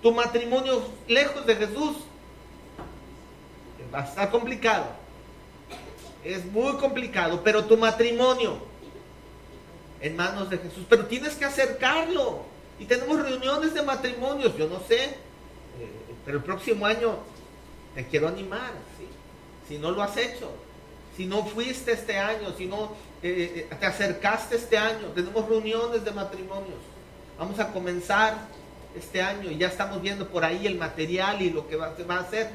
[0.02, 1.98] Tu matrimonio lejos de Jesús
[3.94, 4.86] va a estar complicado.
[6.24, 8.69] Es muy complicado, pero tu matrimonio
[10.02, 10.86] en manos de Jesús.
[10.90, 12.44] Pero tienes que acercarlo.
[12.80, 15.04] Y tenemos reuniones de matrimonios, yo no sé.
[15.04, 15.18] Eh,
[16.26, 17.18] pero el próximo año
[17.96, 18.72] te quiero animar,
[19.68, 20.52] si no lo has hecho
[21.20, 26.06] si no fuiste este año, si no eh, eh, te acercaste este año, tenemos reuniones
[26.06, 26.80] de matrimonios.
[27.38, 28.38] Vamos a comenzar
[28.96, 32.16] este año y ya estamos viendo por ahí el material y lo que va, va
[32.16, 32.52] a hacer,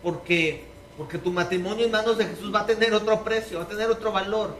[0.00, 0.62] porque,
[0.96, 3.90] porque tu matrimonio en manos de Jesús va a tener otro precio, va a tener
[3.90, 4.56] otro valor.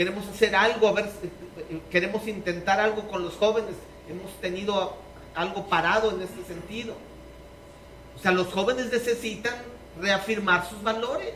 [0.00, 1.10] Queremos hacer algo, a ver,
[1.90, 3.74] queremos intentar algo con los jóvenes.
[4.08, 4.96] Hemos tenido
[5.34, 6.94] algo parado en este sentido.
[8.16, 9.52] O sea, los jóvenes necesitan
[10.00, 11.34] reafirmar sus valores.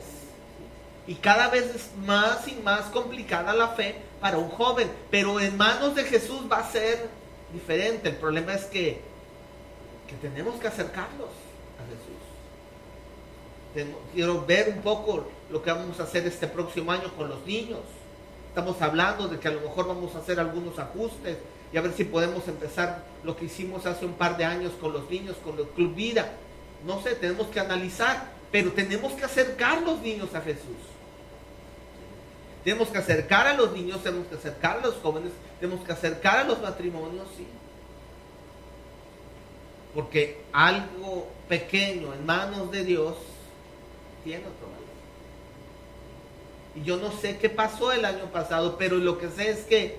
[1.07, 4.91] Y cada vez es más y más complicada la fe para un joven.
[5.11, 7.11] Pero en manos de Jesús va a ser
[7.53, 8.09] diferente.
[8.09, 9.03] El problema es que,
[10.09, 11.85] que tenemos que acercarlos a
[13.77, 13.93] Jesús.
[14.15, 17.81] Quiero ver un poco lo que vamos a hacer este próximo año con los niños.
[18.55, 21.39] Estamos hablando de que a lo mejor vamos a hacer algunos ajustes
[21.73, 24.93] y a ver si podemos empezar lo que hicimos hace un par de años con
[24.93, 26.31] los niños, con el Club Vida
[26.87, 30.77] no sé, tenemos que analizar, pero tenemos que acercar los niños a Jesús.
[32.63, 36.39] Tenemos que acercar a los niños, tenemos que acercar a los jóvenes, tenemos que acercar
[36.39, 37.47] a los matrimonios, sí.
[39.95, 43.17] Porque algo pequeño en manos de Dios
[44.25, 44.84] tiene otro valor.
[46.75, 49.99] Y yo no sé qué pasó el año pasado, pero lo que sé es que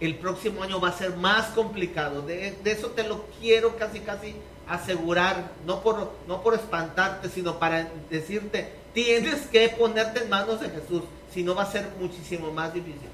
[0.00, 2.22] el próximo año va a ser más complicado.
[2.22, 4.34] De, eso te lo quiero casi, casi
[4.68, 10.70] asegurar, no por, no por espantarte, sino para decirte, tienes que ponerte en manos de
[10.70, 11.02] Jesús,
[11.32, 13.08] si no va a ser muchísimo más difícil.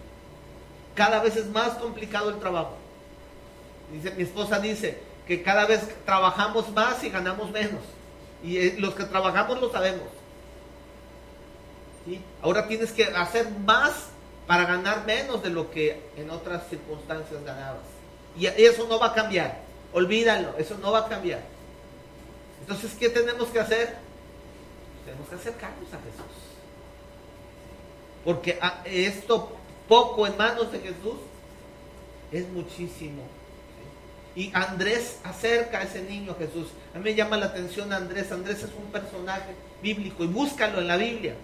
[0.94, 2.76] Cada vez es más complicado el trabajo.
[4.16, 7.80] Mi esposa dice que cada vez trabajamos más y ganamos menos.
[8.42, 10.06] Y eh, los que trabajamos lo sabemos.
[12.42, 14.08] Ahora tienes que hacer más
[14.46, 17.82] para ganar menos de lo que en otras circunstancias ganabas.
[18.38, 19.60] Y eso no va a cambiar.
[19.92, 21.40] Olvídalo, eso no va a cambiar.
[22.60, 23.96] Entonces, ¿qué tenemos que hacer?
[25.04, 26.44] Tenemos que acercarnos a Jesús.
[28.24, 29.52] Porque esto
[29.88, 31.16] poco en manos de Jesús
[32.32, 33.22] es muchísimo.
[34.34, 36.68] Y Andrés acerca a ese niño a Jesús.
[36.92, 38.32] A mí me llama la atención Andrés.
[38.32, 41.34] Andrés es un personaje bíblico y búscalo en la Biblia.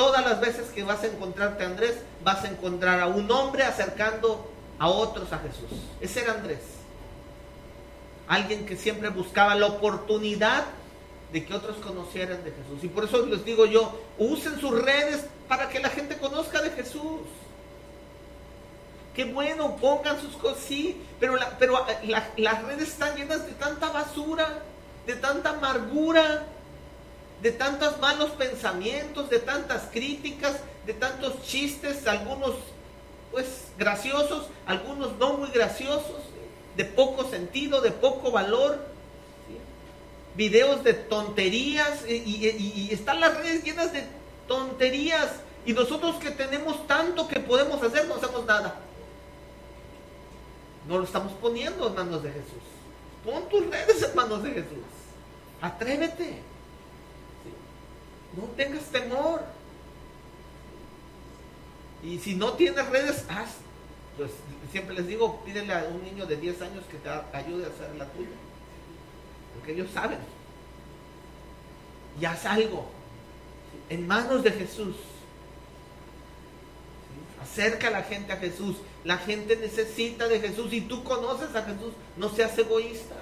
[0.00, 1.92] Todas las veces que vas a encontrarte a Andrés,
[2.24, 5.78] vas a encontrar a un hombre acercando a otros a Jesús.
[6.00, 6.60] Ese era Andrés.
[8.26, 10.64] alguien que siempre buscaba la oportunidad
[11.34, 12.82] de que otros conocieran de Jesús.
[12.82, 16.70] Y por eso les digo yo, usen sus redes para que la gente conozca de
[16.70, 17.20] Jesús.
[19.14, 21.84] Qué bueno, pongan sus cosas, sí, pero, pero
[22.38, 24.62] las redes están llenas de tanta basura,
[25.06, 26.46] de tanta amargura,
[27.42, 32.56] de tantos malos pensamientos, de tantas críticas, de tantos chistes, algunos
[33.30, 36.22] pues graciosos, algunos no muy graciosos,
[36.76, 38.78] de poco sentido, de poco valor,
[40.36, 44.04] videos de tonterías y, están las redes llenas de
[44.46, 45.30] tonterías
[45.64, 48.80] y nosotros que tenemos tanto que podemos hacer no hacemos nada.
[50.88, 52.62] No lo estamos poniendo en manos de Jesús.
[53.24, 54.78] Pon tus redes en manos de Jesús.
[55.60, 56.49] Atrévete.
[58.36, 59.42] No tengas temor.
[62.02, 63.56] Y si no tienes redes, haz.
[64.16, 64.30] Pues
[64.70, 67.94] siempre les digo, pídele a un niño de 10 años que te ayude a hacer
[67.96, 68.28] la tuya.
[69.54, 70.18] Porque ellos saben.
[72.20, 72.86] Y haz algo.
[73.88, 74.96] En manos de Jesús.
[77.42, 78.76] Acerca a la gente a Jesús.
[79.04, 80.72] La gente necesita de Jesús.
[80.72, 81.92] Y tú conoces a Jesús.
[82.16, 83.16] No seas egoísta.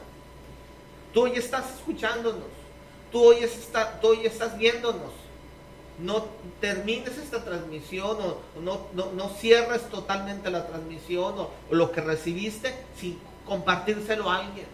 [1.12, 2.57] Tú hoy estás escuchándonos.
[3.10, 3.38] Tú hoy,
[4.24, 5.12] estás viéndonos
[5.98, 6.26] no
[6.60, 13.18] termines esta transmisión o no, no, cierres totalmente la transmisión o, lo que recibiste sin
[13.44, 14.66] compartírselo a alguien.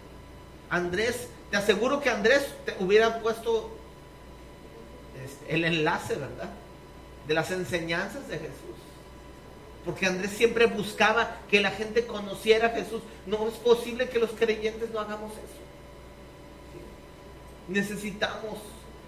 [0.68, 3.70] Andrés, te aseguro que Andrés te hubiera puesto
[5.25, 6.51] este, el enlace, ¿verdad?
[7.27, 8.75] De las enseñanzas de Jesús.
[9.85, 13.03] Porque Andrés siempre buscaba que la gente conociera a Jesús.
[13.27, 15.63] No es posible que los creyentes no hagamos eso.
[17.68, 18.59] Necesitamos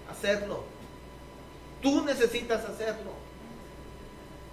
[0.09, 0.63] hacerlo.
[1.81, 3.11] Tú necesitas hacerlo.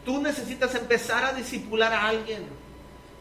[0.05, 2.45] Tú necesitas empezar a discipular a alguien.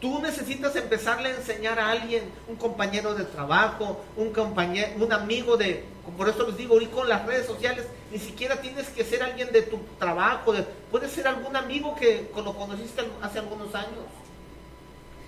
[0.00, 5.56] Tú necesitas empezarle a enseñar a alguien, un compañero de trabajo, un compañero, un amigo
[5.56, 5.84] de,
[6.18, 9.50] por eso les digo, hoy con las redes sociales, ni siquiera tienes que ser alguien
[9.50, 10.52] de tu trabajo,
[10.90, 14.04] puede ser algún amigo que lo conociste hace algunos años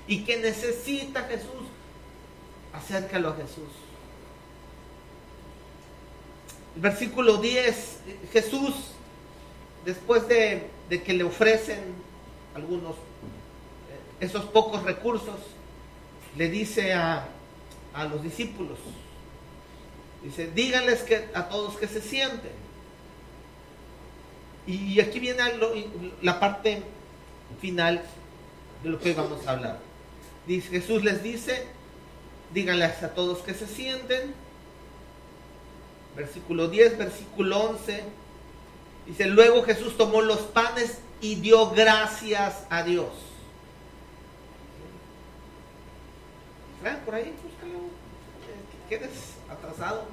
[0.06, 1.64] y que necesita a Jesús,
[2.74, 3.85] acércalo a Jesús.
[6.76, 7.98] Versículo 10,
[8.32, 8.74] Jesús,
[9.84, 11.80] después de, que le ofrecen
[12.54, 15.40] algunos, eh, esos pocos recursos,
[16.36, 17.28] le dice a,
[18.10, 18.78] los discípulos,
[20.22, 22.52] dice, díganles que, a todos que se sienten.
[24.66, 25.42] Y aquí viene
[26.20, 26.82] la parte
[27.60, 28.02] final
[28.82, 29.78] de lo que vamos a hablar.
[30.46, 31.66] Jesús les dice,
[32.52, 34.34] díganles a todos que se sienten
[36.16, 38.02] versículo 10, versículo 11.
[39.06, 43.10] Dice, luego Jesús tomó los panes y dio gracias a Dios.
[47.04, 47.80] por ahí, búscalo.
[48.88, 50.04] Quedes atrasado.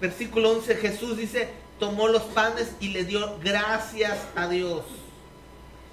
[0.00, 4.84] Versículo 11, Jesús dice, tomó los panes y le dio gracias a Dios.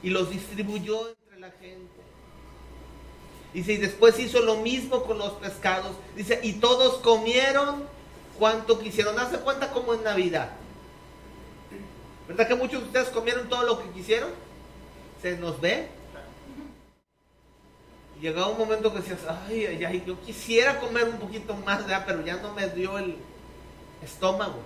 [0.02, 1.92] Y los distribuyó entre la gente.
[3.54, 5.96] Dice, y después hizo lo mismo con los pescados.
[6.16, 7.84] Dice, y todos comieron
[8.42, 9.20] cuánto quisieron.
[9.20, 10.50] Hace cuenta como en Navidad.
[12.28, 14.32] ¿Verdad que muchos de ustedes comieron todo lo que quisieron?
[15.22, 15.90] ¿Se nos ve?
[18.20, 22.04] Llegaba un momento que decías, ay, ay, ay, yo quisiera comer un poquito más, ¿verdad?
[22.08, 23.16] pero ya no me dio el
[24.04, 24.64] estómago.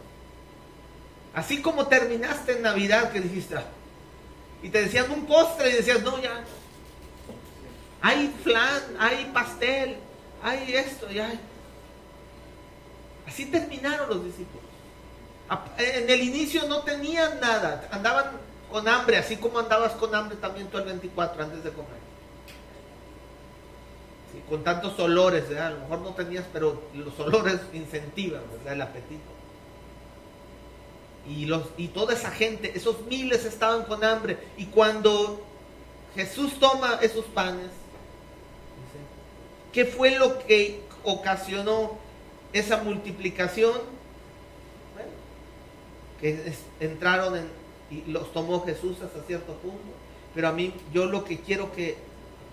[1.33, 3.65] Así como terminaste en Navidad que dijiste, ah",
[4.63, 6.45] y te decían un postre y decías, no, ya.
[8.01, 9.97] Hay flan, hay pastel,
[10.41, 11.37] hay esto, ya.
[13.27, 14.65] Así terminaron los discípulos.
[15.77, 18.25] En el inicio no tenían nada, andaban
[18.71, 22.05] con hambre, así como andabas con hambre también tú el 24 antes de comer.
[24.49, 29.35] con tantos olores, a lo mejor no tenías, pero los olores incentivan el apetito.
[31.27, 34.37] Y, toda esa gente, esos miles estaban con hambre.
[34.57, 35.41] Y cuando
[36.13, 37.71] Jesús toma esos panes,
[39.73, 41.97] ¿qué fue lo que ocasionó
[42.55, 43.73] esa multiplicación,
[46.21, 47.47] que entraron en,
[47.91, 49.83] y los tomó Jesús hasta cierto punto,
[50.33, 51.97] pero a mí yo lo que quiero que,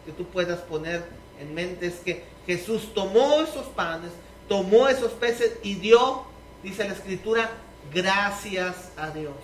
[0.04, 1.04] que tú puedas poner
[1.40, 4.10] en mente es que Jesús tomó esos panes,
[4.48, 6.24] tomó esos peces y dio,
[6.64, 7.50] dice la escritura,
[7.94, 9.36] gracias a Dios.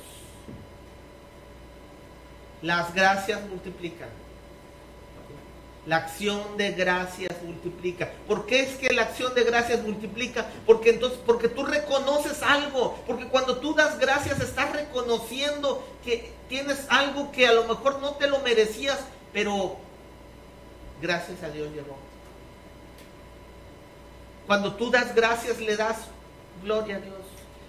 [2.62, 4.08] Las gracias multiplican.
[5.88, 8.12] La acción de gracias multiplica.
[8.26, 10.46] ¿Por qué es que la acción de gracias multiplica?
[10.66, 12.98] Porque entonces, porque tú reconoces algo.
[13.06, 18.12] Porque cuando tú das gracias estás reconociendo que tienes algo que a lo mejor no
[18.16, 18.98] te lo merecías,
[19.32, 19.78] pero
[21.00, 21.96] gracias a Dios llegó.
[24.46, 25.96] Cuando tú das gracias, le das
[26.62, 27.16] gloria a Dios.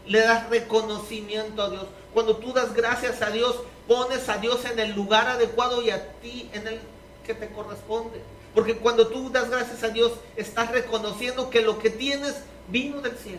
[0.05, 1.85] Le das reconocimiento a Dios.
[2.13, 3.55] Cuando tú das gracias a Dios,
[3.87, 6.81] pones a Dios en el lugar adecuado y a ti en el
[7.29, 8.19] que te corresponde.
[8.55, 12.37] Porque cuando tú das gracias a Dios, estás reconociendo que lo que tienes
[12.69, 13.37] vino del cielo.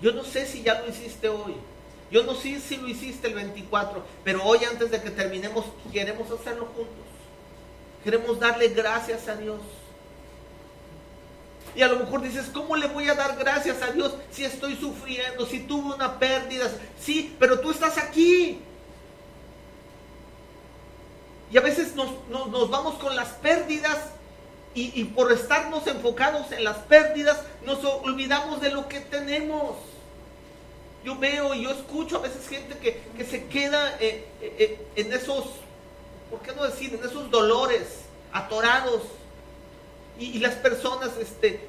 [0.00, 1.54] Yo no sé si ya lo hiciste hoy.
[2.10, 6.30] Yo no sé si lo hiciste el 24, pero hoy antes de que terminemos queremos
[6.30, 7.04] hacerlo juntos.
[8.02, 9.60] Queremos darle gracias a Dios.
[11.76, 14.76] Y a lo mejor dices, ¿cómo le voy a dar gracias a Dios si estoy
[14.76, 16.70] sufriendo, si tuve una pérdida?
[16.98, 18.62] Sí, pero tú estás aquí.
[21.50, 22.10] Y a veces nos,
[22.70, 23.98] vamos con las pérdidas
[24.74, 29.76] y, y, por estarnos enfocados en las pérdidas nos olvidamos de lo que tenemos.
[31.04, 35.12] Yo veo y yo escucho a veces gente que, se queda eh, eh, eh, en
[35.12, 35.44] esos,
[36.30, 36.94] ¿por qué no decir?
[36.94, 37.82] En esos dolores,
[38.32, 39.02] atorados.
[40.18, 41.68] Y, las personas este,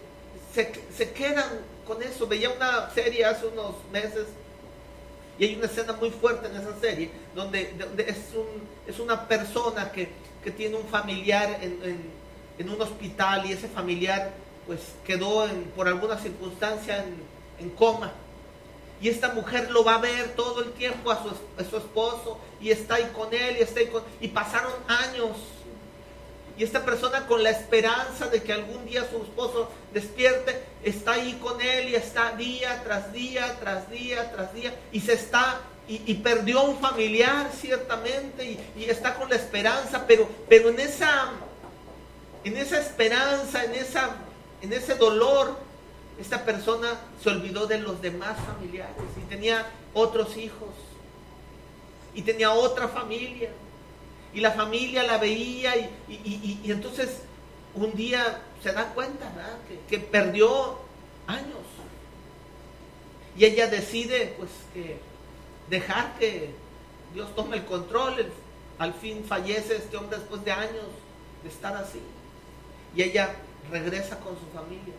[0.53, 1.49] se, quedan
[1.85, 2.27] con eso.
[2.27, 4.25] Veía una serie hace unos meses
[5.37, 7.73] y hay una escena muy fuerte en esa serie donde,
[8.07, 8.45] es, un,
[8.87, 10.25] es, una persona que,
[10.55, 14.31] tiene un familiar en, un hospital y ese familiar
[14.67, 17.03] pues quedó por alguna circunstancia
[17.59, 18.13] en coma
[19.01, 22.95] y esta mujer lo va a ver todo el tiempo a su, esposo y está
[22.95, 24.03] ahí con él y está ahí con...
[24.21, 25.37] Y pasaron años.
[26.57, 31.33] Y esta persona con la esperanza de que algún día su esposo despierte, está ahí
[31.41, 34.73] con él y está día tras día, tras día, tras día.
[34.93, 40.29] Y se está, y, perdió un familiar ciertamente y, y, está con la esperanza, pero,
[40.47, 41.31] pero en esa,
[42.45, 44.15] en esa esperanza, en, esa,
[44.61, 45.57] en ese dolor,
[46.19, 46.87] esta persona
[47.21, 50.69] se olvidó de los demás familiares y tenía otros hijos
[52.13, 53.49] y tenía otra familia
[54.35, 57.21] y la familia la veía y, entonces
[57.73, 59.31] un día se da cuenta
[59.89, 60.77] que, perdió
[61.25, 61.55] años.
[63.37, 64.99] Y ella decide pues que
[65.69, 66.51] dejar que
[67.13, 68.29] Dios tome el control.
[68.77, 70.85] Al fin fallece este hombre después de años
[71.41, 72.01] de estar así.
[72.93, 73.35] Y ella
[73.71, 74.93] regresa con su familia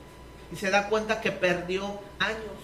[0.51, 1.85] y se da cuenta que perdió
[2.19, 2.57] años.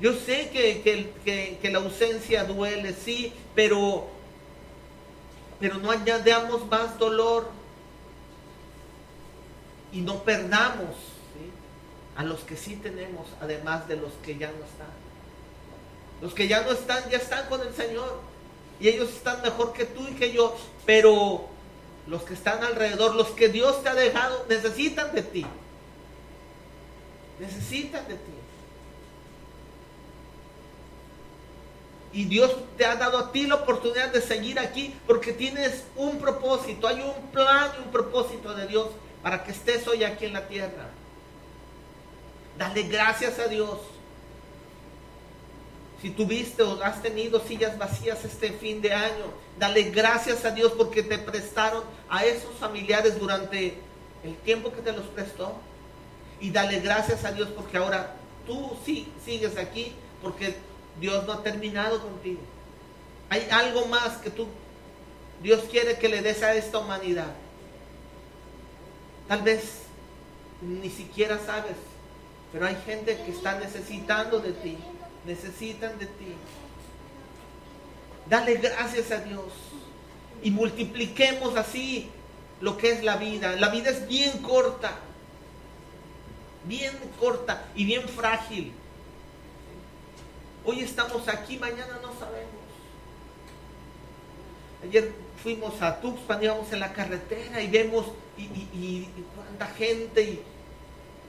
[0.00, 4.06] Yo sé que, la ausencia duele, sí, pero,
[5.60, 7.48] pero no añadamos más dolor
[9.92, 10.96] y no perdamos
[12.16, 15.04] a los que sí tenemos, además de los que ya no están.
[16.20, 18.20] Los que ya no están, ya están con el Señor.
[18.80, 20.56] Y ellos están mejor que tú y que yo.
[20.86, 21.46] Pero
[22.06, 25.46] los que están alrededor, los que Dios te ha dejado, necesitan de ti.
[27.38, 28.32] Necesitan de ti.
[32.14, 36.18] Y Dios te ha dado a ti la oportunidad de seguir aquí porque tienes un
[36.18, 38.88] propósito, hay un plan y un propósito de Dios
[39.22, 40.88] para que estés hoy aquí en la tierra.
[42.56, 43.80] Dale gracias a Dios
[46.04, 49.24] si tuviste o has tenido sillas vacías este fin de año,
[49.58, 53.78] dale gracias a Dios porque te prestaron a esos familiares durante
[54.22, 55.54] el tiempo que te los prestó.
[56.40, 60.54] Y dale gracias a Dios porque ahora tú sí sigues aquí porque
[61.00, 62.40] Dios no ha terminado contigo.
[63.30, 64.46] Hay algo más que tú,
[65.42, 67.34] Dios quiere que le des a esta humanidad.
[69.28, 69.80] Tal vez
[70.60, 71.76] ni siquiera sabes,
[72.52, 74.76] pero hay gente que está necesitando de ti
[75.24, 76.34] necesitan de ti.
[78.28, 79.52] Dale gracias a Dios
[80.42, 82.10] y multipliquemos así
[82.60, 83.56] lo que es la vida.
[83.56, 84.98] La vida es bien corta,
[86.64, 88.72] bien corta y bien frágil.
[90.66, 92.64] Hoy estamos aquí, mañana no sabemos.
[94.82, 95.12] Ayer
[95.42, 98.06] fuimos a Tuxpan, íbamos en la carretera y vemos
[98.38, 100.42] y, cuánta gente y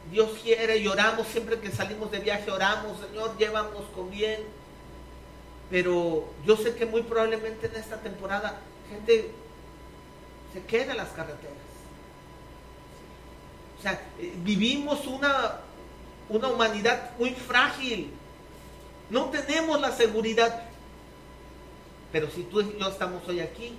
[0.09, 4.41] Dios quiere y oramos, siempre que salimos de viaje oramos, Señor, llévanos con bien.
[5.69, 9.31] Pero yo sé que muy probablemente en esta temporada gente
[10.53, 11.57] se queda en las carreteras.
[13.79, 15.59] O sea, eh, vivimos una,
[16.29, 18.13] una humanidad muy frágil.
[19.09, 20.63] No tenemos la seguridad.
[22.11, 23.73] Pero si tú y yo estamos hoy aquí,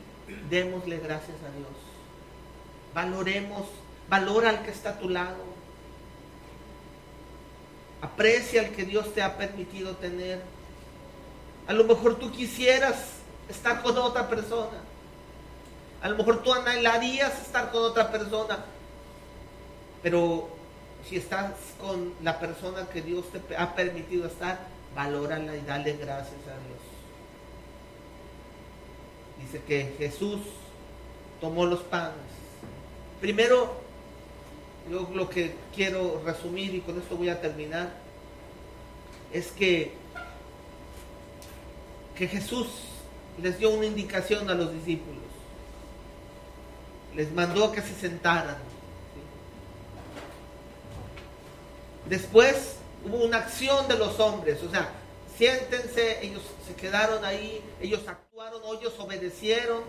[0.50, 1.70] démosle gracias a Dios.
[2.94, 3.66] Valoremos,
[4.08, 5.56] valora al que está a tu lado
[8.02, 10.42] Aprecia el que Dios te ha permitido tener.
[11.66, 12.96] A lo mejor tú quisieras
[13.48, 14.78] estar con otra persona.
[16.02, 18.64] A lo mejor tú anhelarías estar con otra persona.
[20.02, 20.48] Pero
[21.08, 24.58] si estás con la persona que Dios te ha permitido estar,
[24.96, 26.80] valórala y dale gracias a Dios.
[29.42, 30.40] Dice que Jesús
[31.40, 32.36] tomó los panes
[33.20, 33.74] Primero,
[34.90, 37.94] yo lo que quiero resumir y con esto voy a terminar,
[39.32, 39.92] es que,
[42.16, 42.66] que Jesús
[43.42, 45.22] les dio una indicación a los discípulos.
[47.14, 48.58] Les mandó que se sentaran.
[52.06, 54.90] Después hubo una acción de los hombres, o sea,
[55.36, 59.82] siéntense, ellos se quedaron ahí, ellos actuaron, ellos obedecieron.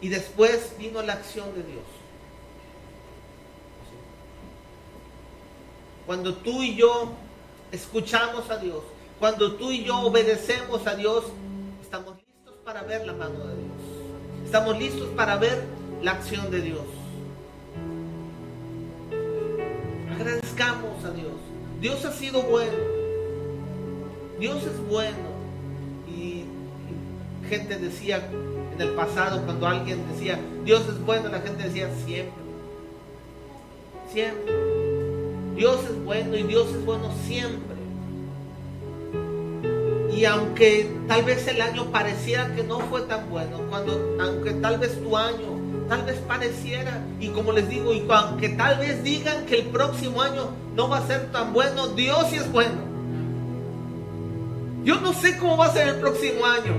[0.00, 1.84] Y después vino la acción de Dios.
[6.04, 7.12] Cuando tú y yo
[7.72, 8.82] escuchamos a Dios,
[9.18, 11.24] cuando tú y yo obedecemos a Dios,
[11.82, 13.76] estamos listos para ver la mano de Dios.
[14.44, 15.64] Estamos listos para ver
[16.02, 16.84] la acción de Dios.
[20.58, 21.34] A Dios.
[21.82, 22.72] Dios ha sido bueno.
[24.38, 25.36] Dios es bueno.
[26.08, 26.44] Y,
[27.46, 28.26] gente decía
[28.72, 32.42] en el pasado, cuando alguien decía, Dios es bueno, la gente decía siempre.
[34.10, 34.54] Siempre.
[35.56, 37.76] Dios es bueno y Dios es bueno siempre.
[40.16, 44.78] Y aunque tal vez el año pareciera que no fue tan bueno, cuando, aunque tal
[44.78, 45.55] vez tu año
[45.88, 50.22] tal vez pareciera, y como les digo, y aunque tal vez digan que el próximo
[50.22, 52.86] año no va a ser tan bueno, Dios sí es bueno.
[54.84, 56.74] Yo no sé cómo va a ser el próximo año.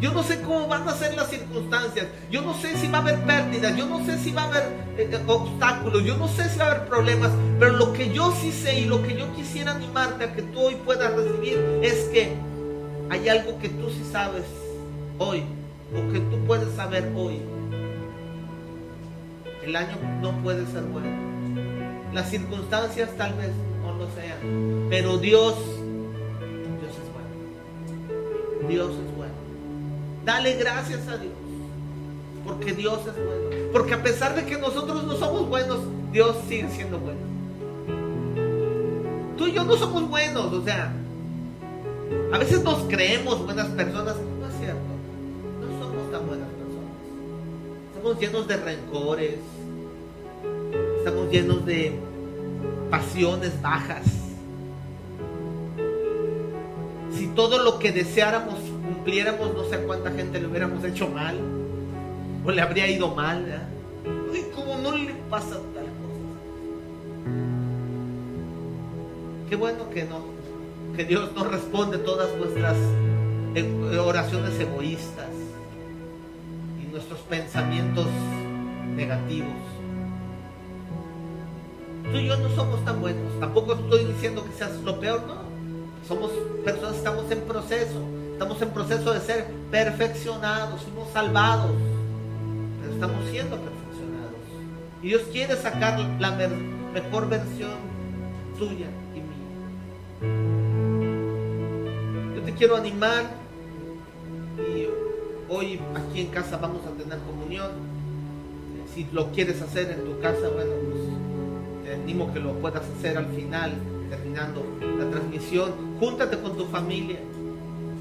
[0.00, 2.06] Yo no sé cómo van a ser las circunstancias.
[2.30, 3.76] Yo no sé si va a haber pérdidas.
[3.76, 4.64] Yo no sé si va a haber
[4.96, 6.02] eh, obstáculos.
[6.04, 7.30] Yo no sé si va a haber problemas.
[7.60, 10.60] Pero lo que yo sí sé y lo que yo quisiera animarte a que tú
[10.60, 12.34] hoy puedas recibir es que
[13.10, 14.44] hay algo que tú sí sabes
[15.18, 15.44] hoy
[15.94, 17.40] o que tú puedes saber hoy.
[19.64, 21.08] El año no puede ser bueno.
[22.12, 23.50] Las circunstancias tal vez
[23.82, 24.88] no lo sean.
[24.90, 25.54] Pero Dios,
[26.80, 28.68] Dios es bueno.
[28.68, 29.32] Dios es bueno.
[30.24, 31.32] Dale gracias a Dios.
[32.44, 33.70] Porque Dios es bueno.
[33.72, 35.78] Porque a pesar de que nosotros no somos buenos,
[36.12, 37.20] Dios sigue siendo bueno.
[39.38, 40.92] Tú y yo no somos buenos, o sea,
[42.32, 44.16] a veces nos creemos buenas personas,
[48.02, 49.34] Estamos llenos de rencores.
[50.98, 51.92] Estamos llenos de
[52.90, 54.02] pasiones bajas.
[57.12, 61.38] Si todo lo que deseáramos cumpliéramos, no sé cuánta gente le hubiéramos hecho mal.
[62.44, 63.68] O le habría ido mal.
[64.34, 66.32] Y como no le pasa tal cosa.
[69.48, 70.24] Qué bueno que no.
[70.96, 72.76] Que Dios no responde todas nuestras
[73.54, 75.31] eh, oraciones egoístas
[76.92, 78.06] nuestros pensamientos
[78.94, 79.48] negativos.
[82.04, 83.40] Tú y yo no somos tan buenos.
[83.40, 85.40] Tampoco estoy diciendo que seas lo peor, no.
[86.06, 86.30] Somos
[86.64, 88.02] personas, estamos en proceso.
[88.32, 91.72] Estamos en proceso de ser perfeccionados, somos salvados.
[92.80, 94.36] Pero estamos siendo perfeccionados.
[95.02, 96.32] Y Dios quiere sacar la
[96.92, 97.78] mejor versión
[98.58, 99.32] tuya y mía.
[102.36, 103.41] Yo te quiero animar
[105.54, 107.72] Hoy aquí en casa vamos a tener comunión.
[108.94, 113.18] Si lo quieres hacer en tu casa, bueno, pues te animo que lo puedas hacer
[113.18, 113.72] al final,
[114.08, 114.64] terminando
[114.98, 115.72] la transmisión.
[116.00, 117.18] Júntate con tu familia.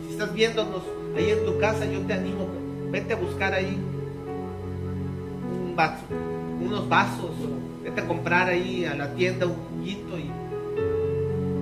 [0.06, 0.82] Si estás viéndonos
[1.18, 2.48] ahí en tu casa, yo te animo,
[2.90, 3.78] vete a buscar ahí
[5.66, 6.06] un vaso,
[6.62, 7.32] unos vasos,
[7.84, 10.32] vete a comprar ahí a la tienda un juguito y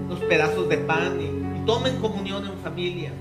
[0.06, 3.12] unos pedazos de pan y tomen comunión en familia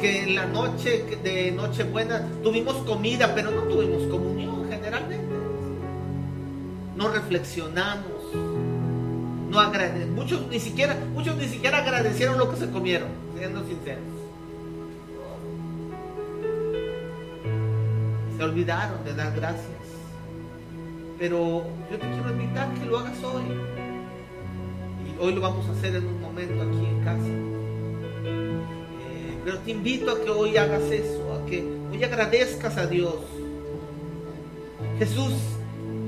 [0.00, 5.34] que en la noche de Nochebuena tuvimos comida, pero no tuvimos comunión generalmente.
[6.96, 8.34] No reflexionamos,
[9.50, 10.14] no agradecemos.
[10.14, 14.02] Muchos ni siquiera, muchos ni siquiera agradecieron lo que se comieron, siendo sinceros.
[18.36, 19.66] Se olvidaron de dar gracias.
[21.18, 23.42] Pero yo te quiero invitar que lo hagas hoy.
[25.06, 27.47] Y hoy lo vamos a hacer en un momento aquí en casa.
[29.48, 33.14] Pero te invito a que hoy hagas eso, a que hoy agradezcas a Dios.
[34.98, 35.32] Jesús,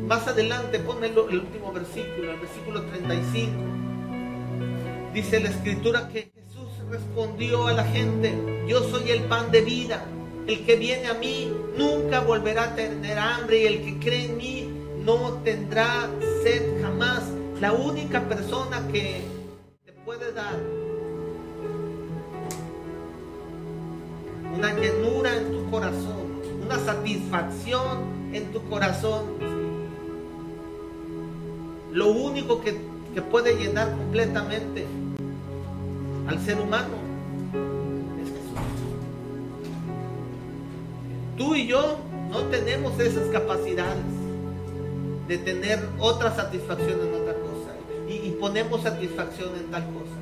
[0.06, 3.50] más adelante, pone el, último versículo, el versículo 35.
[5.14, 8.34] Dice la escritura que Jesús respondió a la gente,
[8.68, 10.04] yo soy el pan de vida.
[10.46, 14.36] El que viene a mí nunca volverá a tener hambre y el que cree en
[14.36, 14.68] mí
[15.02, 16.10] no tendrá
[16.42, 17.22] sed jamás.
[17.58, 19.22] La única persona que
[19.86, 20.79] te puede dar
[24.60, 29.24] una llenura en tu corazón, una satisfacción en tu corazón.
[31.92, 32.90] Lo único que,
[33.30, 34.86] puede llenar completamente
[36.26, 36.94] al ser humano
[38.22, 38.60] es Jesús.
[41.36, 41.98] tú y yo
[42.30, 44.04] no tenemos esas capacidades
[45.26, 47.74] de tener otra satisfacción en otra cosa.
[48.08, 50.16] Y, ponemos satisfacción en tal cosa.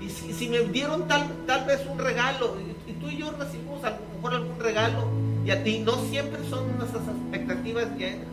[0.00, 2.56] Y si, me dieron tal, tal vez un regalo,
[2.86, 5.08] y, tú y yo recibimos a lo mejor algún regalo,
[5.44, 8.26] y a ti no siempre son nuestras expectativas llenas.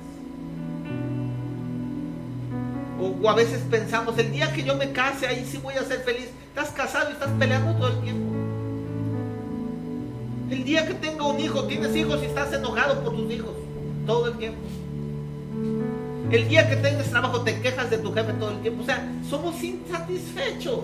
[2.99, 6.01] O, a veces pensamos, el día que yo me case, ahí sí voy a ser
[6.01, 6.29] feliz.
[6.49, 8.31] Estás casado y estás peleando todo el tiempo.
[10.51, 13.55] El día que tenga un hijo, tienes hijos y estás enojado por tus hijos
[14.05, 14.59] todo el tiempo.
[16.31, 18.83] El día que tengas trabajo te quejas de tu jefe todo el tiempo.
[18.83, 20.79] O sea, somos insatisfechos.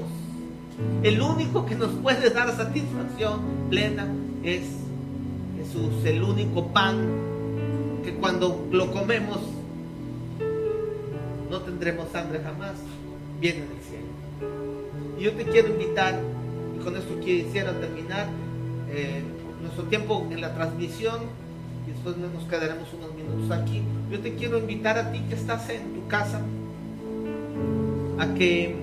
[1.03, 4.07] El único que nos puede dar satisfacción plena
[4.43, 4.61] es
[5.57, 6.97] Jesús, el único pan
[8.03, 9.39] que cuando lo comemos
[11.49, 12.73] no tendremos hambre jamás,
[13.39, 14.07] viene del cielo.
[15.17, 16.19] Y yo te quiero invitar,
[16.75, 18.27] y con esto quisiera terminar
[18.89, 19.21] eh,
[19.61, 21.21] nuestro tiempo en la transmisión,
[21.87, 23.81] y después nos quedaremos unos minutos aquí.
[24.11, 26.41] Yo te quiero invitar a ti que estás en tu casa
[28.19, 28.75] a que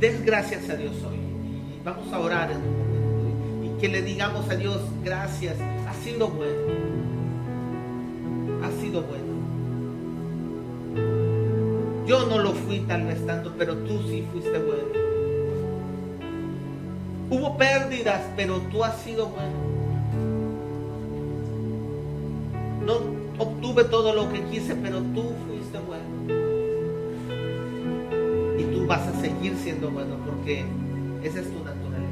[0.00, 1.16] des gracias a Dios hoy.
[1.16, 3.66] Y vamos a orar en un momento.
[3.66, 6.72] Y que le digamos a Dios, gracias, ha sido bueno.
[8.62, 9.28] Ha sido bueno.
[12.06, 15.08] Yo no lo fui tal vez tanto, pero tú sí fuiste bueno.
[17.30, 19.68] Hubo pérdidas, pero tú has sido bueno.
[22.86, 26.37] No obtuve todo lo que quise, pero tú fuiste bueno.
[28.88, 30.64] Vas a seguir siendo bueno porque
[31.22, 32.08] esa es tu naturaleza.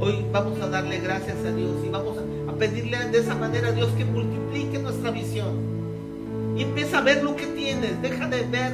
[0.00, 2.16] Hoy vamos a darle gracias a Dios y vamos
[2.48, 5.78] a pedirle de esa manera a Dios que multiplique nuestra visión
[6.62, 8.00] empieza a ver lo que tienes.
[8.02, 8.72] Deja de ver,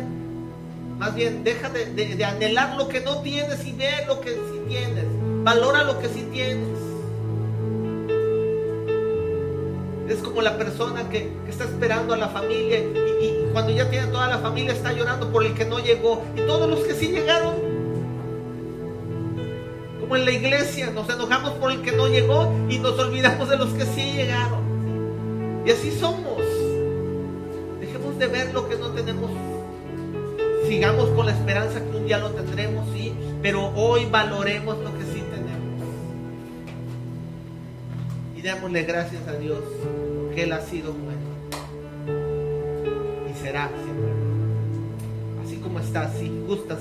[0.99, 5.05] más bien, deja de, anhelar lo que no tienes y ve lo que sí tienes.
[5.43, 6.69] Valora lo que sí tienes.
[10.09, 12.79] Es como la persona que, está esperando a la familia
[13.55, 16.23] cuando ya tiene toda la familia está llorando por el que no llegó.
[16.37, 17.55] Y todos los que sí llegaron,
[20.01, 23.57] como en la iglesia, nos enojamos por el que no llegó y nos olvidamos de
[23.57, 24.63] los que sí llegaron.
[25.65, 26.35] Y así somos
[28.19, 29.31] de ver lo que no tenemos.
[30.69, 35.05] Sigamos con la esperanza que un día lo tendremos, sí, pero hoy valoremos lo que
[35.05, 35.89] sí tenemos.
[38.37, 39.61] Y démosle gracias a Dios,
[40.35, 41.24] que Él ha sido bueno.
[43.55, 43.71] Y será.
[45.45, 46.81] Así como estás, si gustas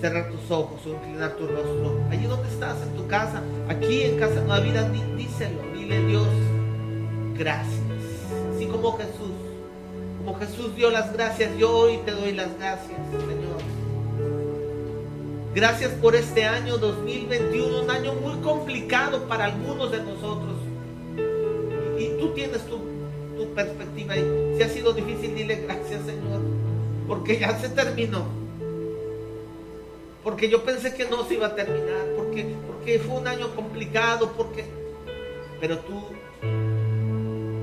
[0.00, 4.18] cerrar tus ojos o inclinar tu rostro, allí donde estás, en tu casa, aquí en
[4.18, 6.28] Casa Nueva Vida, díselo, dile Dios,
[7.38, 7.80] gracias.
[8.54, 9.46] Así como Jesús
[10.26, 13.60] como Jesús dio las gracias, yo hoy te doy las gracias, Señor.
[15.54, 20.54] Gracias por este año 2021, un año muy complicado para algunos de nosotros.
[21.96, 22.78] Y, tú tienes tu,
[23.38, 26.40] tu perspectiva y si ha sido difícil, dile gracias, Señor,
[27.06, 28.24] porque ya se terminó.
[30.24, 34.32] Porque yo pensé que no se iba a terminar, porque, porque fue un año complicado,
[34.36, 34.64] porque...
[35.60, 35.94] Pero tú,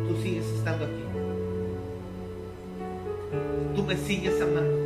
[0.08, 1.04] tú sigues estando aquí
[3.76, 4.84] tú me sigues amando.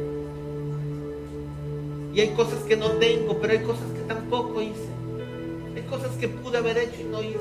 [2.14, 4.88] Y hay cosas que no tengo, pero hay cosas que tampoco hice.
[5.76, 7.38] Hay cosas que pude haber hecho y no hice.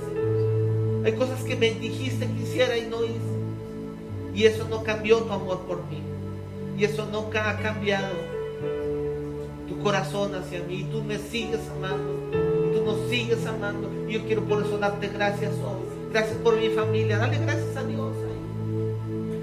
[1.04, 3.36] Hay cosas que me dijiste que hiciera y no hice.
[4.37, 6.03] Y eso no cambió tu amor por mí.
[6.76, 8.14] Y eso no ha cambiado
[9.66, 10.80] tu corazón hacia mí.
[10.80, 12.28] Y tú me sigues amando.
[12.32, 13.91] Y tú nos sigues amando.
[14.07, 16.12] Y yo quiero por eso darte gracias hoy.
[16.12, 17.16] Gracias por mi familia.
[17.16, 18.12] Dale gracias a Dios.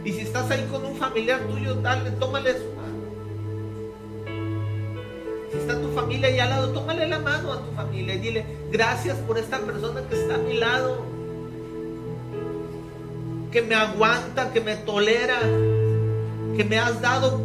[0.06, 2.94] Y si estás ahí con un familiar tuyo, dale, tómale su mano.
[5.52, 8.46] Si está tu familia ahí al lado, tómale la mano a tu familia y dile,
[8.72, 11.04] gracias por esta persona que está a mi lado,
[13.54, 15.40] que me aguanta, que me tolera,
[16.58, 17.40] que me has dado,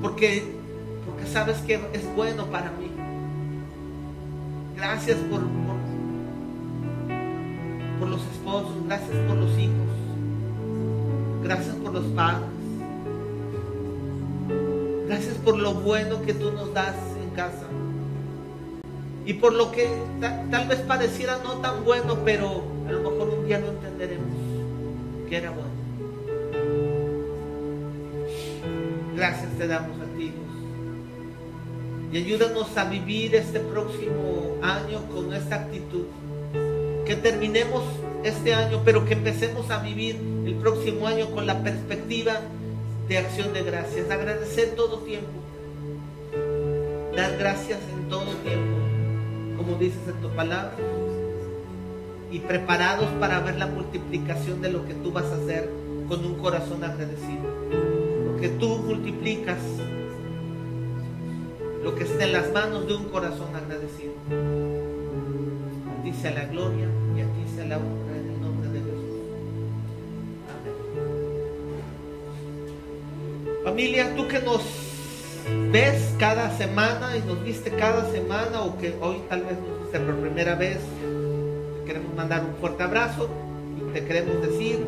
[0.00, 0.42] porque,
[1.04, 2.90] porque sabes que es bueno para mí.
[4.74, 5.76] Gracias por, por,
[7.98, 9.74] por los esposos, gracias por los hijos.
[11.44, 12.48] Gracias por los padres.
[15.08, 17.66] Gracias por lo bueno que tú nos das en casa.
[19.26, 19.90] Y por lo que
[20.50, 24.49] tal vez pareciera no tan bueno, pero a lo mejor un día lo entenderemos
[25.30, 25.70] que era bueno.
[29.14, 30.32] Gracias te damos a ti.
[32.12, 36.06] Y ayúdanos a vivir este próximo año con esta actitud.
[37.06, 37.84] Que terminemos
[38.24, 42.40] este año, pero que empecemos a vivir el próximo año con la perspectiva
[43.08, 44.10] de acción de gracias.
[44.10, 45.28] Agradecer todo tiempo.
[47.14, 48.76] Dar gracias en todo tiempo,
[49.56, 50.74] como dices en tu palabra.
[52.30, 55.70] Y preparados para ver la multiplicación de lo que tú vas a hacer
[56.08, 57.42] con un corazón agradecido.
[58.26, 59.58] Lo que tú multiplicas,
[61.82, 64.12] lo que está en las manos de un corazón agradecido.
[65.98, 68.80] A ti sea la gloria y a ti sea la honra en el nombre de
[68.80, 69.20] Jesús.
[70.50, 70.74] Amén.
[73.64, 74.62] Familia, tú que nos
[75.72, 80.00] ves cada semana y nos viste cada semana o que hoy tal vez nos viste
[80.00, 80.78] por primera vez,
[81.90, 83.28] queremos mandar un fuerte abrazo
[83.76, 84.78] y te queremos decir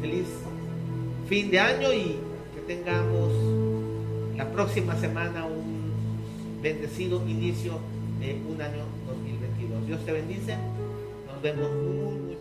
[0.00, 0.26] feliz
[1.28, 2.16] fin de año y
[2.54, 3.30] que tengamos
[4.38, 7.74] la próxima semana un bendecido inicio
[8.20, 9.86] de un año 2022.
[9.86, 10.56] Dios te bendice.
[11.26, 12.33] Nos vemos muy, muy.